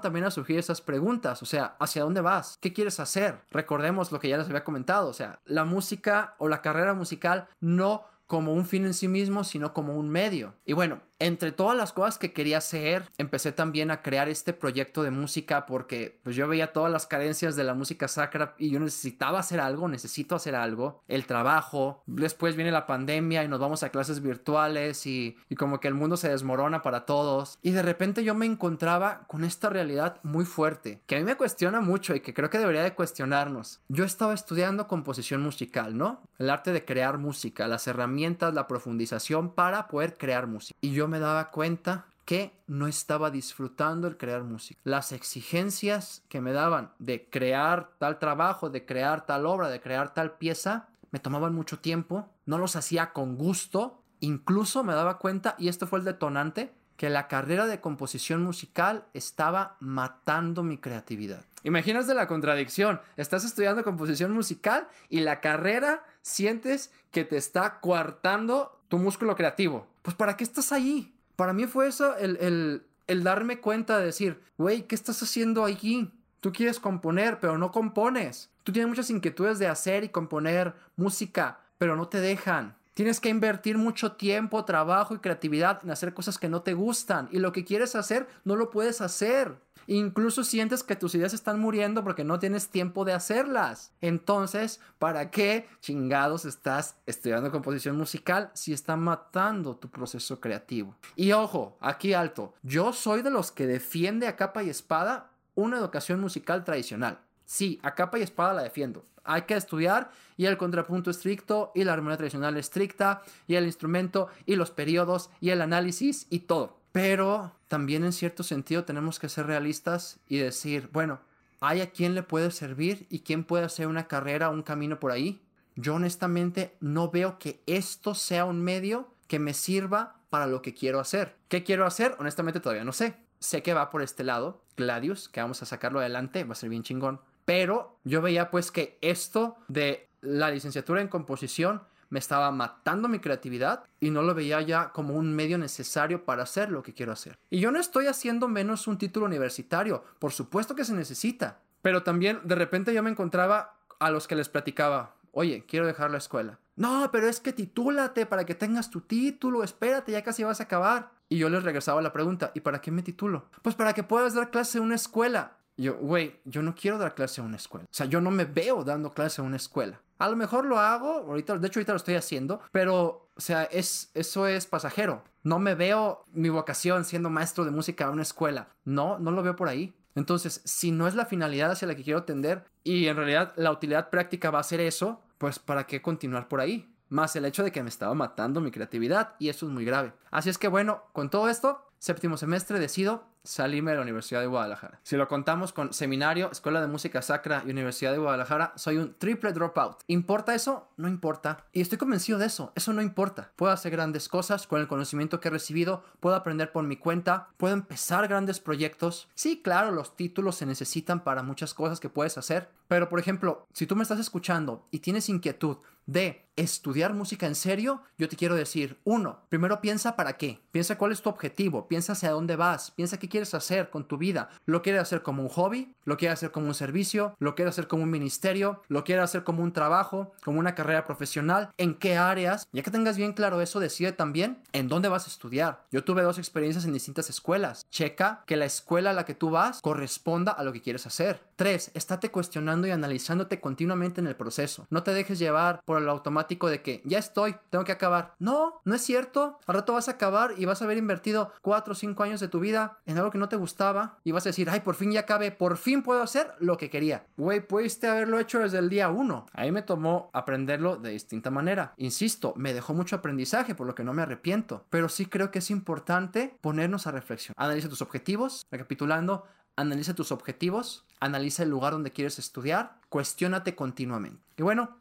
también 0.00 0.24
a 0.24 0.30
surgir 0.30 0.58
esas 0.58 0.80
preguntas, 0.80 1.42
o 1.42 1.46
sea, 1.46 1.76
¿hacia 1.78 2.04
dónde 2.04 2.22
vas? 2.22 2.56
¿Qué 2.60 2.72
quieres 2.72 3.00
hacer? 3.00 3.42
Recordemos 3.50 4.10
lo 4.10 4.18
que 4.18 4.28
ya 4.28 4.38
les 4.38 4.46
había 4.46 4.64
comentado, 4.64 5.08
o 5.08 5.12
sea, 5.12 5.40
la 5.44 5.64
música 5.64 6.34
o 6.38 6.48
la 6.48 6.62
carrera 6.62 6.94
musical 6.94 7.48
no 7.60 8.04
como 8.26 8.54
un 8.54 8.64
fin 8.64 8.86
en 8.86 8.94
sí 8.94 9.08
mismo, 9.08 9.44
sino 9.44 9.74
como 9.74 9.94
un 9.94 10.08
medio. 10.08 10.54
Y 10.64 10.72
bueno, 10.72 11.02
entre 11.22 11.52
todas 11.52 11.76
las 11.76 11.92
cosas 11.92 12.18
que 12.18 12.32
quería 12.32 12.58
hacer, 12.58 13.08
empecé 13.16 13.52
también 13.52 13.92
a 13.92 14.02
crear 14.02 14.28
este 14.28 14.52
proyecto 14.52 15.04
de 15.04 15.12
música 15.12 15.66
porque 15.66 16.18
pues 16.24 16.34
yo 16.34 16.48
veía 16.48 16.72
todas 16.72 16.90
las 16.90 17.06
carencias 17.06 17.54
de 17.54 17.62
la 17.62 17.74
música 17.74 18.08
sacra 18.08 18.54
y 18.58 18.70
yo 18.70 18.80
necesitaba 18.80 19.38
hacer 19.38 19.60
algo, 19.60 19.88
necesito 19.88 20.34
hacer 20.34 20.56
algo, 20.56 21.00
el 21.06 21.26
trabajo, 21.26 22.02
después 22.06 22.56
viene 22.56 22.72
la 22.72 22.86
pandemia 22.86 23.44
y 23.44 23.48
nos 23.48 23.60
vamos 23.60 23.84
a 23.84 23.90
clases 23.90 24.20
virtuales 24.20 25.06
y, 25.06 25.36
como 25.56 25.78
que 25.78 25.86
el 25.86 25.94
mundo 25.94 26.16
se 26.16 26.28
desmorona 26.28 26.82
para 26.82 27.06
todos 27.06 27.56
y 27.62 27.70
de 27.70 27.82
repente 27.82 28.24
yo 28.24 28.34
me 28.34 28.46
encontraba 28.46 29.24
con 29.28 29.44
esta 29.44 29.68
realidad 29.68 30.18
muy 30.24 30.44
fuerte 30.44 31.02
que 31.06 31.14
a 31.14 31.18
mí 31.18 31.24
me 31.24 31.36
cuestiona 31.36 31.80
mucho 31.80 32.16
y 32.16 32.20
que 32.20 32.34
creo 32.34 32.50
que 32.50 32.58
debería 32.58 32.82
de 32.82 32.94
cuestionarnos. 32.94 33.80
Yo 33.88 34.04
estaba 34.04 34.34
estudiando 34.34 34.88
composición 34.88 35.40
musical, 35.40 35.96
¿no? 35.96 36.22
El 36.38 36.50
arte 36.50 36.72
de 36.72 36.84
crear 36.84 37.18
música, 37.18 37.68
las 37.68 37.86
herramientas, 37.86 38.54
la 38.54 38.66
profundización 38.66 39.54
para 39.54 39.86
poder 39.86 40.16
crear 40.18 40.48
música. 40.48 40.76
Y 40.80 40.92
yo 40.92 41.06
me 41.12 41.20
daba 41.20 41.50
cuenta 41.50 42.06
que 42.24 42.58
no 42.66 42.86
estaba 42.86 43.30
disfrutando 43.30 44.08
el 44.08 44.16
crear 44.16 44.42
música. 44.42 44.80
Las 44.82 45.12
exigencias 45.12 46.24
que 46.28 46.40
me 46.40 46.52
daban 46.52 46.92
de 46.98 47.28
crear 47.28 47.90
tal 47.98 48.18
trabajo, 48.18 48.70
de 48.70 48.86
crear 48.86 49.26
tal 49.26 49.44
obra, 49.44 49.68
de 49.68 49.80
crear 49.80 50.14
tal 50.14 50.38
pieza, 50.38 50.88
me 51.10 51.18
tomaban 51.18 51.54
mucho 51.54 51.78
tiempo, 51.78 52.30
no 52.46 52.56
los 52.56 52.76
hacía 52.76 53.12
con 53.12 53.36
gusto, 53.36 54.02
incluso 54.20 54.82
me 54.82 54.94
daba 54.94 55.18
cuenta, 55.18 55.54
y 55.58 55.68
esto 55.68 55.86
fue 55.86 55.98
el 55.98 56.06
detonante, 56.06 56.72
que 57.02 57.10
la 57.10 57.26
carrera 57.26 57.66
de 57.66 57.80
composición 57.80 58.44
musical 58.44 59.06
estaba 59.12 59.76
matando 59.80 60.62
mi 60.62 60.78
creatividad. 60.78 61.44
Imaginas 61.64 62.06
de 62.06 62.14
la 62.14 62.28
contradicción, 62.28 63.00
estás 63.16 63.44
estudiando 63.44 63.82
composición 63.82 64.30
musical 64.30 64.86
y 65.08 65.18
la 65.18 65.40
carrera 65.40 66.04
sientes 66.20 66.92
que 67.10 67.24
te 67.24 67.38
está 67.38 67.80
coartando 67.80 68.78
tu 68.86 68.98
músculo 68.98 69.34
creativo. 69.34 69.88
Pues 70.02 70.14
¿para 70.14 70.36
qué 70.36 70.44
estás 70.44 70.70
ahí? 70.70 71.12
Para 71.34 71.52
mí 71.52 71.66
fue 71.66 71.88
eso 71.88 72.16
el, 72.18 72.84
el, 73.08 73.24
darme 73.24 73.58
cuenta 73.58 73.98
de 73.98 74.04
decir, 74.04 74.40
güey, 74.56 74.82
¿qué 74.82 74.94
estás 74.94 75.20
haciendo 75.24 75.64
aquí? 75.64 76.08
Tú 76.38 76.52
quieres 76.52 76.78
componer, 76.78 77.40
pero 77.40 77.58
no 77.58 77.72
compones. 77.72 78.48
Tú 78.62 78.70
tienes 78.70 78.88
muchas 78.88 79.10
inquietudes 79.10 79.58
de 79.58 79.66
hacer 79.66 80.04
y 80.04 80.10
componer 80.10 80.72
música, 80.94 81.62
pero 81.78 81.96
no 81.96 82.06
te 82.06 82.20
dejan. 82.20 82.76
Tienes 82.94 83.20
que 83.20 83.30
invertir 83.30 83.78
mucho 83.78 84.12
tiempo, 84.12 84.64
trabajo 84.64 85.14
y 85.14 85.18
creatividad 85.18 85.80
en 85.82 85.90
hacer 85.90 86.12
cosas 86.12 86.38
que 86.38 86.50
no 86.50 86.60
te 86.60 86.74
gustan. 86.74 87.28
Y 87.32 87.38
lo 87.38 87.52
que 87.52 87.64
quieres 87.64 87.96
hacer, 87.96 88.28
no 88.44 88.54
lo 88.54 88.68
puedes 88.70 89.00
hacer. 89.00 89.56
Incluso 89.86 90.44
sientes 90.44 90.82
que 90.82 90.94
tus 90.94 91.14
ideas 91.14 91.32
están 91.32 91.58
muriendo 91.58 92.04
porque 92.04 92.22
no 92.22 92.38
tienes 92.38 92.68
tiempo 92.68 93.04
de 93.04 93.14
hacerlas. 93.14 93.92
Entonces, 94.00 94.80
¿para 94.98 95.30
qué 95.30 95.68
chingados 95.80 96.44
estás 96.44 96.96
estudiando 97.06 97.50
composición 97.50 97.96
musical 97.96 98.50
si 98.54 98.72
está 98.72 98.96
matando 98.96 99.76
tu 99.76 99.90
proceso 99.90 100.40
creativo? 100.40 100.94
Y 101.16 101.32
ojo, 101.32 101.76
aquí 101.80 102.12
alto, 102.12 102.54
yo 102.62 102.92
soy 102.92 103.22
de 103.22 103.30
los 103.30 103.50
que 103.50 103.66
defiende 103.66 104.28
a 104.28 104.36
capa 104.36 104.62
y 104.62 104.70
espada 104.70 105.30
una 105.54 105.78
educación 105.78 106.20
musical 106.20 106.64
tradicional. 106.64 107.18
Sí, 107.52 107.78
a 107.82 107.94
capa 107.94 108.18
y 108.18 108.22
espada 108.22 108.54
la 108.54 108.62
defiendo. 108.62 109.04
Hay 109.24 109.42
que 109.42 109.52
estudiar 109.52 110.10
y 110.38 110.46
el 110.46 110.56
contrapunto 110.56 111.10
estricto 111.10 111.70
y 111.74 111.84
la 111.84 111.92
armonía 111.92 112.16
tradicional 112.16 112.56
estricta 112.56 113.20
y 113.46 113.56
el 113.56 113.66
instrumento 113.66 114.28
y 114.46 114.56
los 114.56 114.70
periodos 114.70 115.28
y 115.38 115.50
el 115.50 115.60
análisis 115.60 116.26
y 116.30 116.38
todo. 116.38 116.78
Pero 116.92 117.52
también 117.68 118.04
en 118.04 118.14
cierto 118.14 118.42
sentido 118.42 118.84
tenemos 118.84 119.18
que 119.18 119.28
ser 119.28 119.48
realistas 119.48 120.18
y 120.28 120.38
decir, 120.38 120.88
bueno, 120.94 121.20
¿hay 121.60 121.82
a 121.82 121.90
quién 121.90 122.14
le 122.14 122.22
puede 122.22 122.50
servir 122.52 123.06
y 123.10 123.18
quién 123.18 123.44
puede 123.44 123.66
hacer 123.66 123.86
una 123.86 124.08
carrera, 124.08 124.48
un 124.48 124.62
camino 124.62 124.98
por 124.98 125.12
ahí? 125.12 125.42
Yo 125.76 125.96
honestamente 125.96 126.74
no 126.80 127.10
veo 127.10 127.38
que 127.38 127.62
esto 127.66 128.14
sea 128.14 128.46
un 128.46 128.62
medio 128.64 129.12
que 129.26 129.38
me 129.38 129.52
sirva 129.52 130.16
para 130.30 130.46
lo 130.46 130.62
que 130.62 130.72
quiero 130.72 131.00
hacer. 131.00 131.36
¿Qué 131.48 131.64
quiero 131.64 131.84
hacer? 131.84 132.16
Honestamente 132.18 132.60
todavía 132.60 132.84
no 132.84 132.94
sé. 132.94 133.14
Sé 133.40 133.62
que 133.62 133.74
va 133.74 133.90
por 133.90 134.00
este 134.00 134.24
lado, 134.24 134.64
Gladius, 134.74 135.28
que 135.28 135.42
vamos 135.42 135.60
a 135.60 135.66
sacarlo 135.66 136.00
adelante, 136.00 136.44
va 136.44 136.52
a 136.52 136.54
ser 136.54 136.70
bien 136.70 136.82
chingón. 136.82 137.20
Pero 137.44 137.98
yo 138.04 138.22
veía 138.22 138.50
pues 138.50 138.70
que 138.70 138.98
esto 139.00 139.56
de 139.68 140.08
la 140.20 140.50
licenciatura 140.50 141.00
en 141.00 141.08
composición 141.08 141.82
me 142.12 142.18
estaba 142.18 142.50
matando 142.50 143.08
mi 143.08 143.20
creatividad 143.20 143.84
y 143.98 144.10
no 144.10 144.20
lo 144.20 144.34
veía 144.34 144.60
ya 144.60 144.92
como 144.92 145.14
un 145.14 145.34
medio 145.34 145.56
necesario 145.56 146.26
para 146.26 146.42
hacer 146.42 146.70
lo 146.70 146.82
que 146.82 146.92
quiero 146.92 147.10
hacer. 147.10 147.38
Y 147.48 147.58
yo 147.58 147.70
no 147.70 147.80
estoy 147.80 148.06
haciendo 148.06 148.48
menos 148.48 148.86
un 148.86 148.98
título 148.98 149.24
universitario, 149.24 150.04
por 150.18 150.32
supuesto 150.32 150.76
que 150.76 150.84
se 150.84 150.92
necesita, 150.92 151.60
pero 151.80 152.02
también 152.02 152.40
de 152.44 152.54
repente 152.54 152.92
yo 152.92 153.02
me 153.02 153.08
encontraba 153.08 153.78
a 153.98 154.10
los 154.10 154.28
que 154.28 154.36
les 154.36 154.50
platicaba, 154.50 155.14
oye, 155.30 155.64
quiero 155.66 155.86
dejar 155.86 156.10
la 156.10 156.18
escuela. 156.18 156.58
No, 156.76 157.08
pero 157.10 157.28
es 157.28 157.40
que 157.40 157.54
titúlate 157.54 158.26
para 158.26 158.44
que 158.44 158.54
tengas 158.54 158.90
tu 158.90 159.00
título, 159.00 159.64
espérate, 159.64 160.12
ya 160.12 160.22
casi 160.22 160.44
vas 160.44 160.60
a 160.60 160.64
acabar. 160.64 161.12
Y 161.30 161.38
yo 161.38 161.48
les 161.48 161.62
regresaba 161.62 162.02
la 162.02 162.12
pregunta, 162.12 162.52
¿y 162.54 162.60
para 162.60 162.82
qué 162.82 162.90
me 162.90 163.02
titulo? 163.02 163.46
Pues 163.62 163.74
para 163.74 163.94
que 163.94 164.02
puedas 164.02 164.34
dar 164.34 164.50
clase 164.50 164.76
en 164.76 164.84
una 164.84 164.96
escuela. 164.96 165.56
Yo, 165.82 165.96
güey, 165.96 166.40
yo 166.44 166.62
no 166.62 166.74
quiero 166.74 166.98
dar 166.98 167.14
clase 167.14 167.40
en 167.40 167.48
una 167.48 167.56
escuela. 167.56 167.84
O 167.84 167.94
sea, 167.94 168.06
yo 168.06 168.20
no 168.20 168.30
me 168.30 168.44
veo 168.44 168.84
dando 168.84 169.10
clase 169.10 169.40
en 169.40 169.48
una 169.48 169.56
escuela. 169.56 170.00
A 170.18 170.28
lo 170.28 170.36
mejor 170.36 170.64
lo 170.64 170.78
hago, 170.78 171.14
ahorita, 171.28 171.58
de 171.58 171.66
hecho 171.66 171.80
ahorita 171.80 171.92
lo 171.92 171.96
estoy 171.96 172.14
haciendo, 172.14 172.60
pero, 172.70 173.28
o 173.34 173.40
sea, 173.40 173.64
es, 173.64 174.10
eso 174.14 174.46
es 174.46 174.66
pasajero. 174.66 175.24
No 175.42 175.58
me 175.58 175.74
veo 175.74 176.24
mi 176.32 176.48
vocación 176.48 177.04
siendo 177.04 177.28
maestro 177.28 177.64
de 177.64 177.72
música 177.72 178.04
en 178.04 178.10
una 178.10 178.22
escuela. 178.22 178.68
No, 178.84 179.18
no 179.18 179.32
lo 179.32 179.42
veo 179.42 179.56
por 179.56 179.68
ahí. 179.68 179.94
Entonces, 180.14 180.60
si 180.64 180.92
no 180.92 181.08
es 181.08 181.14
la 181.14 181.26
finalidad 181.26 181.70
hacia 181.70 181.88
la 181.88 181.94
que 181.94 182.04
quiero 182.04 182.24
tender 182.24 182.64
y 182.84 183.06
en 183.06 183.16
realidad 183.16 183.52
la 183.56 183.70
utilidad 183.70 184.10
práctica 184.10 184.50
va 184.50 184.60
a 184.60 184.64
ser 184.64 184.80
eso, 184.80 185.22
pues 185.38 185.58
¿para 185.58 185.86
qué 185.86 186.02
continuar 186.02 186.48
por 186.48 186.60
ahí? 186.60 186.94
Más 187.08 187.34
el 187.36 187.44
hecho 187.44 187.62
de 187.62 187.72
que 187.72 187.82
me 187.82 187.88
estaba 187.88 188.14
matando 188.14 188.60
mi 188.60 188.70
creatividad 188.70 189.34
y 189.38 189.48
eso 189.48 189.66
es 189.66 189.72
muy 189.72 189.84
grave. 189.84 190.12
Así 190.30 190.50
es 190.50 190.58
que 190.58 190.68
bueno, 190.68 191.02
con 191.12 191.30
todo 191.30 191.48
esto, 191.48 191.91
séptimo 192.02 192.36
semestre 192.36 192.80
decido 192.80 193.28
salirme 193.44 193.92
de 193.92 193.96
la 193.96 194.02
Universidad 194.02 194.40
de 194.40 194.48
Guadalajara. 194.48 194.98
Si 195.04 195.16
lo 195.16 195.28
contamos 195.28 195.72
con 195.72 195.92
seminario, 195.92 196.50
Escuela 196.50 196.80
de 196.80 196.88
Música 196.88 197.22
Sacra 197.22 197.62
y 197.64 197.70
Universidad 197.70 198.10
de 198.10 198.18
Guadalajara, 198.18 198.72
soy 198.74 198.96
un 198.96 199.14
triple 199.14 199.52
dropout. 199.52 199.98
¿Importa 200.08 200.54
eso? 200.54 200.88
No 200.96 201.06
importa. 201.06 201.64
Y 201.72 201.80
estoy 201.80 201.98
convencido 201.98 202.38
de 202.38 202.46
eso. 202.46 202.72
Eso 202.74 202.92
no 202.92 203.02
importa. 203.02 203.52
Puedo 203.54 203.72
hacer 203.72 203.92
grandes 203.92 204.28
cosas 204.28 204.66
con 204.66 204.80
el 204.80 204.88
conocimiento 204.88 205.38
que 205.38 205.46
he 205.46 205.52
recibido, 205.52 206.02
puedo 206.18 206.34
aprender 206.34 206.72
por 206.72 206.84
mi 206.84 206.96
cuenta, 206.96 207.48
puedo 207.56 207.74
empezar 207.74 208.26
grandes 208.26 208.58
proyectos. 208.58 209.28
Sí, 209.36 209.62
claro, 209.62 209.92
los 209.92 210.16
títulos 210.16 210.56
se 210.56 210.66
necesitan 210.66 211.22
para 211.22 211.44
muchas 211.44 211.72
cosas 211.72 212.00
que 212.00 212.08
puedes 212.08 212.36
hacer. 212.36 212.68
Pero, 212.88 213.08
por 213.08 213.20
ejemplo, 213.20 213.66
si 213.72 213.86
tú 213.86 213.96
me 213.96 214.02
estás 214.02 214.18
escuchando 214.18 214.86
y 214.90 214.98
tienes 214.98 215.28
inquietud 215.28 215.78
de 216.06 216.48
estudiar 216.56 217.14
música 217.14 217.46
en 217.46 217.54
serio, 217.54 218.02
yo 218.18 218.28
te 218.28 218.36
quiero 218.36 218.54
decir, 218.54 218.98
uno, 219.04 219.40
primero 219.48 219.80
piensa 219.80 220.16
para 220.16 220.36
qué, 220.36 220.60
piensa 220.70 220.98
cuál 220.98 221.12
es 221.12 221.22
tu 221.22 221.30
objetivo, 221.30 221.88
piensa 221.92 222.14
hacia 222.14 222.30
dónde 222.30 222.56
vas, 222.56 222.90
piensa 222.90 223.18
qué 223.18 223.28
quieres 223.28 223.52
hacer 223.52 223.90
con 223.90 224.08
tu 224.08 224.16
vida. 224.16 224.48
¿Lo 224.64 224.80
quieres 224.80 225.02
hacer 225.02 225.20
como 225.20 225.42
un 225.42 225.50
hobby? 225.50 225.94
¿Lo 226.06 226.16
quieres 226.16 226.38
hacer 226.38 226.50
como 226.50 226.68
un 226.68 226.74
servicio? 226.74 227.36
¿Lo 227.38 227.54
quieres 227.54 227.74
hacer 227.74 227.86
como 227.86 228.04
un 228.04 228.10
ministerio? 228.10 228.80
¿Lo 228.88 229.04
quieres 229.04 229.24
hacer 229.24 229.44
como 229.44 229.62
un 229.62 229.74
trabajo? 229.74 230.32
¿Como 230.42 230.58
una 230.58 230.74
carrera 230.74 231.04
profesional? 231.04 231.68
¿En 231.76 231.92
qué 231.92 232.16
áreas? 232.16 232.66
Ya 232.72 232.82
que 232.82 232.90
tengas 232.90 233.18
bien 233.18 233.34
claro 233.34 233.60
eso, 233.60 233.78
decide 233.78 234.12
también 234.12 234.56
en 234.72 234.88
dónde 234.88 235.10
vas 235.10 235.26
a 235.26 235.30
estudiar. 235.30 235.84
Yo 235.92 236.02
tuve 236.02 236.22
dos 236.22 236.38
experiencias 236.38 236.86
en 236.86 236.94
distintas 236.94 237.28
escuelas. 237.28 237.84
Checa 237.90 238.42
que 238.46 238.56
la 238.56 238.64
escuela 238.64 239.10
a 239.10 239.12
la 239.12 239.26
que 239.26 239.34
tú 239.34 239.50
vas 239.50 239.82
corresponda 239.82 240.52
a 240.52 240.64
lo 240.64 240.72
que 240.72 240.80
quieres 240.80 241.06
hacer. 241.06 241.42
Tres, 241.62 241.92
estate 241.94 242.32
cuestionando 242.32 242.88
y 242.88 242.90
analizándote 242.90 243.60
continuamente 243.60 244.20
en 244.20 244.26
el 244.26 244.34
proceso. 244.34 244.88
No 244.90 245.04
te 245.04 245.14
dejes 245.14 245.38
llevar 245.38 245.80
por 245.84 246.02
el 246.02 246.08
automático 246.08 246.68
de 246.68 246.82
que 246.82 247.02
ya 247.04 247.20
estoy, 247.20 247.54
tengo 247.70 247.84
que 247.84 247.92
acabar. 247.92 248.34
No, 248.40 248.80
no 248.84 248.96
es 248.96 249.02
cierto. 249.02 249.60
Al 249.68 249.76
rato 249.76 249.92
vas 249.92 250.08
a 250.08 250.12
acabar 250.12 250.54
y 250.58 250.64
vas 250.64 250.82
a 250.82 250.86
haber 250.86 250.98
invertido 250.98 251.52
cuatro 251.62 251.92
o 251.92 251.94
cinco 251.94 252.24
años 252.24 252.40
de 252.40 252.48
tu 252.48 252.58
vida 252.58 252.98
en 253.06 253.16
algo 253.16 253.30
que 253.30 253.38
no 253.38 253.48
te 253.48 253.54
gustaba 253.54 254.18
y 254.24 254.32
vas 254.32 254.44
a 254.44 254.48
decir, 254.48 254.68
ay, 254.70 254.80
por 254.80 254.96
fin 254.96 255.12
ya 255.12 255.20
acabé, 255.20 255.52
por 255.52 255.76
fin 255.76 256.02
puedo 256.02 256.20
hacer 256.20 256.52
lo 256.58 256.76
que 256.76 256.90
quería. 256.90 257.26
Güey, 257.36 257.64
pudiste 257.64 258.08
haberlo 258.08 258.40
hecho 258.40 258.58
desde 258.58 258.78
el 258.78 258.88
día 258.88 259.10
uno. 259.10 259.46
Ahí 259.52 259.70
me 259.70 259.82
tomó 259.82 260.30
aprenderlo 260.32 260.96
de 260.96 261.10
distinta 261.10 261.52
manera. 261.52 261.94
Insisto, 261.96 262.54
me 262.56 262.74
dejó 262.74 262.92
mucho 262.92 263.14
aprendizaje, 263.14 263.76
por 263.76 263.86
lo 263.86 263.94
que 263.94 264.02
no 264.02 264.14
me 264.14 264.22
arrepiento. 264.22 264.84
Pero 264.90 265.08
sí 265.08 265.26
creo 265.26 265.52
que 265.52 265.60
es 265.60 265.70
importante 265.70 266.58
ponernos 266.60 267.06
a 267.06 267.12
reflexión. 267.12 267.54
Analiza 267.56 267.88
tus 267.88 268.02
objetivos, 268.02 268.66
recapitulando, 268.72 269.44
analiza 269.76 270.14
tus 270.14 270.32
objetivos, 270.32 271.04
analiza 271.20 271.62
el 271.62 271.70
lugar 271.70 271.92
donde 271.92 272.12
quieres 272.12 272.38
estudiar, 272.38 272.96
cuestiónate 273.08 273.74
continuamente. 273.74 274.42
Y 274.56 274.62
bueno, 274.62 274.96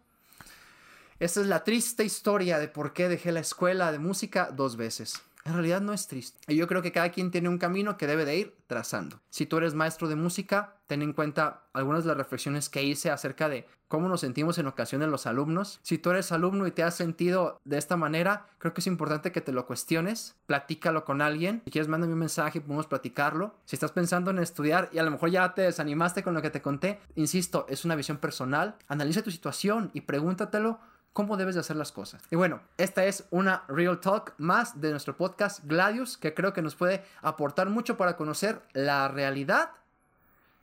esta 1.20 1.42
es 1.42 1.48
la 1.48 1.64
triste 1.64 2.04
historia 2.04 2.60
de 2.60 2.68
por 2.68 2.94
qué 2.94 3.10
dejé 3.10 3.32
la 3.32 3.42
escuela 3.42 3.92
de 3.92 4.00
música 4.00 4.50
dos 4.52 4.76
veces. 4.76 5.22
En 5.46 5.54
realidad 5.54 5.82
no 5.82 5.94
es 5.94 6.08
triste. 6.08 6.40
Y 6.48 6.56
yo 6.56 6.68
creo 6.68 6.82
que 6.82 6.92
cada 6.92 7.12
quien 7.12 7.32
tiene 7.32 7.50
un 7.50 7.58
camino 7.58 7.98
que 7.98 8.08
debe 8.08 8.26
de 8.26 8.38
ir 8.38 8.56
trazando. 8.68 9.20
Si 9.30 9.46
tú 9.46 9.58
eres 9.58 9.74
maestro 9.74 10.08
de 10.08 10.16
música, 10.16 10.76
ten 10.88 11.02
en 11.02 11.14
cuenta 11.14 11.64
algunas 11.74 12.04
de 12.04 12.10
las 12.10 12.18
reflexiones 12.18 12.70
que 12.70 12.84
hice 12.84 13.12
acerca 13.12 13.50
de 13.50 13.68
cómo 13.88 14.08
nos 14.08 14.22
sentimos 14.22 14.58
en 14.58 14.68
ocasiones 14.68 15.10
los 15.10 15.28
alumnos. 15.28 15.80
Si 15.84 15.98
tú 15.98 16.12
eres 16.12 16.32
alumno 16.32 16.66
y 16.66 16.72
te 16.72 16.82
has 16.82 16.96
sentido 16.96 17.60
de 17.66 17.78
esta 17.78 17.98
manera, 17.98 18.48
creo 18.58 18.74
que 18.74 18.80
es 18.80 18.88
importante 18.88 19.34
que 19.34 19.42
te 19.42 19.52
lo 19.52 19.68
cuestiones, 19.68 20.36
platícalo 20.46 21.04
con 21.04 21.22
alguien. 21.22 21.62
Si 21.66 21.72
quieres, 21.72 21.90
mándame 21.90 22.14
un 22.14 22.20
mensaje 22.20 22.60
y 22.60 22.62
podemos 22.62 22.88
platicarlo. 22.88 23.54
Si 23.66 23.76
estás 23.76 23.92
pensando 23.92 24.32
en 24.32 24.40
estudiar 24.40 24.90
y 24.94 25.00
a 25.00 25.04
lo 25.04 25.12
mejor 25.12 25.30
ya 25.30 25.54
te 25.54 25.64
desanimaste 25.64 26.24
con 26.24 26.34
lo 26.34 26.42
que 26.42 26.50
te 26.50 26.62
conté, 26.62 27.02
insisto, 27.16 27.66
es 27.68 27.84
una 27.84 27.96
visión 27.96 28.18
personal. 28.18 28.76
Analiza 28.88 29.24
tu 29.24 29.32
situación 29.32 29.92
y 29.94 30.02
pregúntatelo 30.02 30.80
cómo 31.14 31.38
debes 31.38 31.56
de 31.56 31.62
hacer 31.62 31.76
las 31.76 31.92
cosas. 31.92 32.22
Y 32.32 32.36
bueno, 32.36 32.62
esta 32.78 33.06
es 33.06 33.26
una 33.32 33.64
Real 33.68 34.00
Talk 34.00 34.34
más 34.38 34.80
de 34.80 34.92
nuestro 34.92 35.18
podcast 35.18 35.64
Gladius, 35.66 36.18
que 36.18 36.34
creo 36.34 36.54
que 36.54 36.62
nos 36.62 36.76
puede 36.76 37.04
aportar 37.22 37.70
mucho 37.70 37.98
para 37.98 38.16
conocer 38.16 38.62
la 38.74 39.08
realidad 39.08 39.72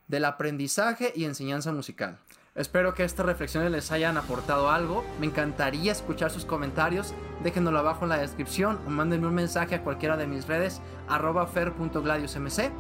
del 0.07 0.25
aprendizaje 0.25 1.13
y 1.15 1.25
enseñanza 1.25 1.73
musical. 1.73 2.19
Espero 2.55 2.93
que 2.93 3.05
estas 3.05 3.25
reflexiones 3.25 3.71
les 3.71 3.93
hayan 3.93 4.17
aportado 4.17 4.71
algo. 4.71 5.05
Me 5.21 5.27
encantaría 5.27 5.93
escuchar 5.93 6.33
sus 6.33 6.45
comentarios. 6.45 7.15
Déjenmelo 7.45 7.79
abajo 7.79 8.05
en 8.05 8.09
la 8.09 8.19
descripción 8.19 8.81
o 8.85 8.91
mándenme 8.91 9.29
un 9.29 9.35
mensaje 9.35 9.77
a 9.77 9.85
cualquiera 9.85 10.17
de 10.17 10.27
mis 10.27 10.49
redes 10.49 10.81
fer.gladiusmc. 11.53 12.73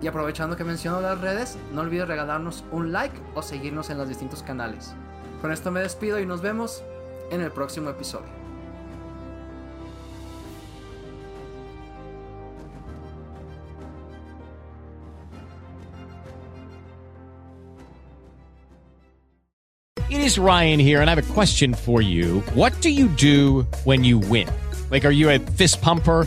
Y 0.00 0.08
aprovechando 0.08 0.56
que 0.56 0.64
menciono 0.64 1.00
las 1.00 1.20
redes, 1.20 1.56
no 1.72 1.82
olvides 1.82 2.08
regalarnos 2.08 2.64
un 2.72 2.90
like 2.90 3.16
o 3.36 3.42
seguirnos 3.42 3.90
en 3.90 3.98
los 3.98 4.08
distintos 4.08 4.42
canales. 4.42 4.96
Con 5.40 5.52
esto 5.52 5.70
me 5.70 5.80
despido 5.80 6.18
y 6.18 6.26
nos 6.26 6.42
vemos 6.42 6.82
en 7.32 7.40
el 7.40 7.50
próximo 7.50 7.90
episodio. 7.90 8.30
It 20.10 20.20
is 20.20 20.38
Ryan 20.38 20.78
here, 20.78 21.00
and 21.00 21.08
I 21.08 21.14
have 21.14 21.30
a 21.30 21.32
question 21.32 21.72
for 21.72 22.02
you. 22.02 22.40
What 22.54 22.78
do 22.82 22.90
you 22.90 23.08
do 23.08 23.62
when 23.84 24.04
you 24.04 24.18
win? 24.18 24.46
Like, 24.90 25.06
are 25.06 25.10
you 25.10 25.30
a 25.30 25.38
fist 25.38 25.80
pumper? 25.80 26.26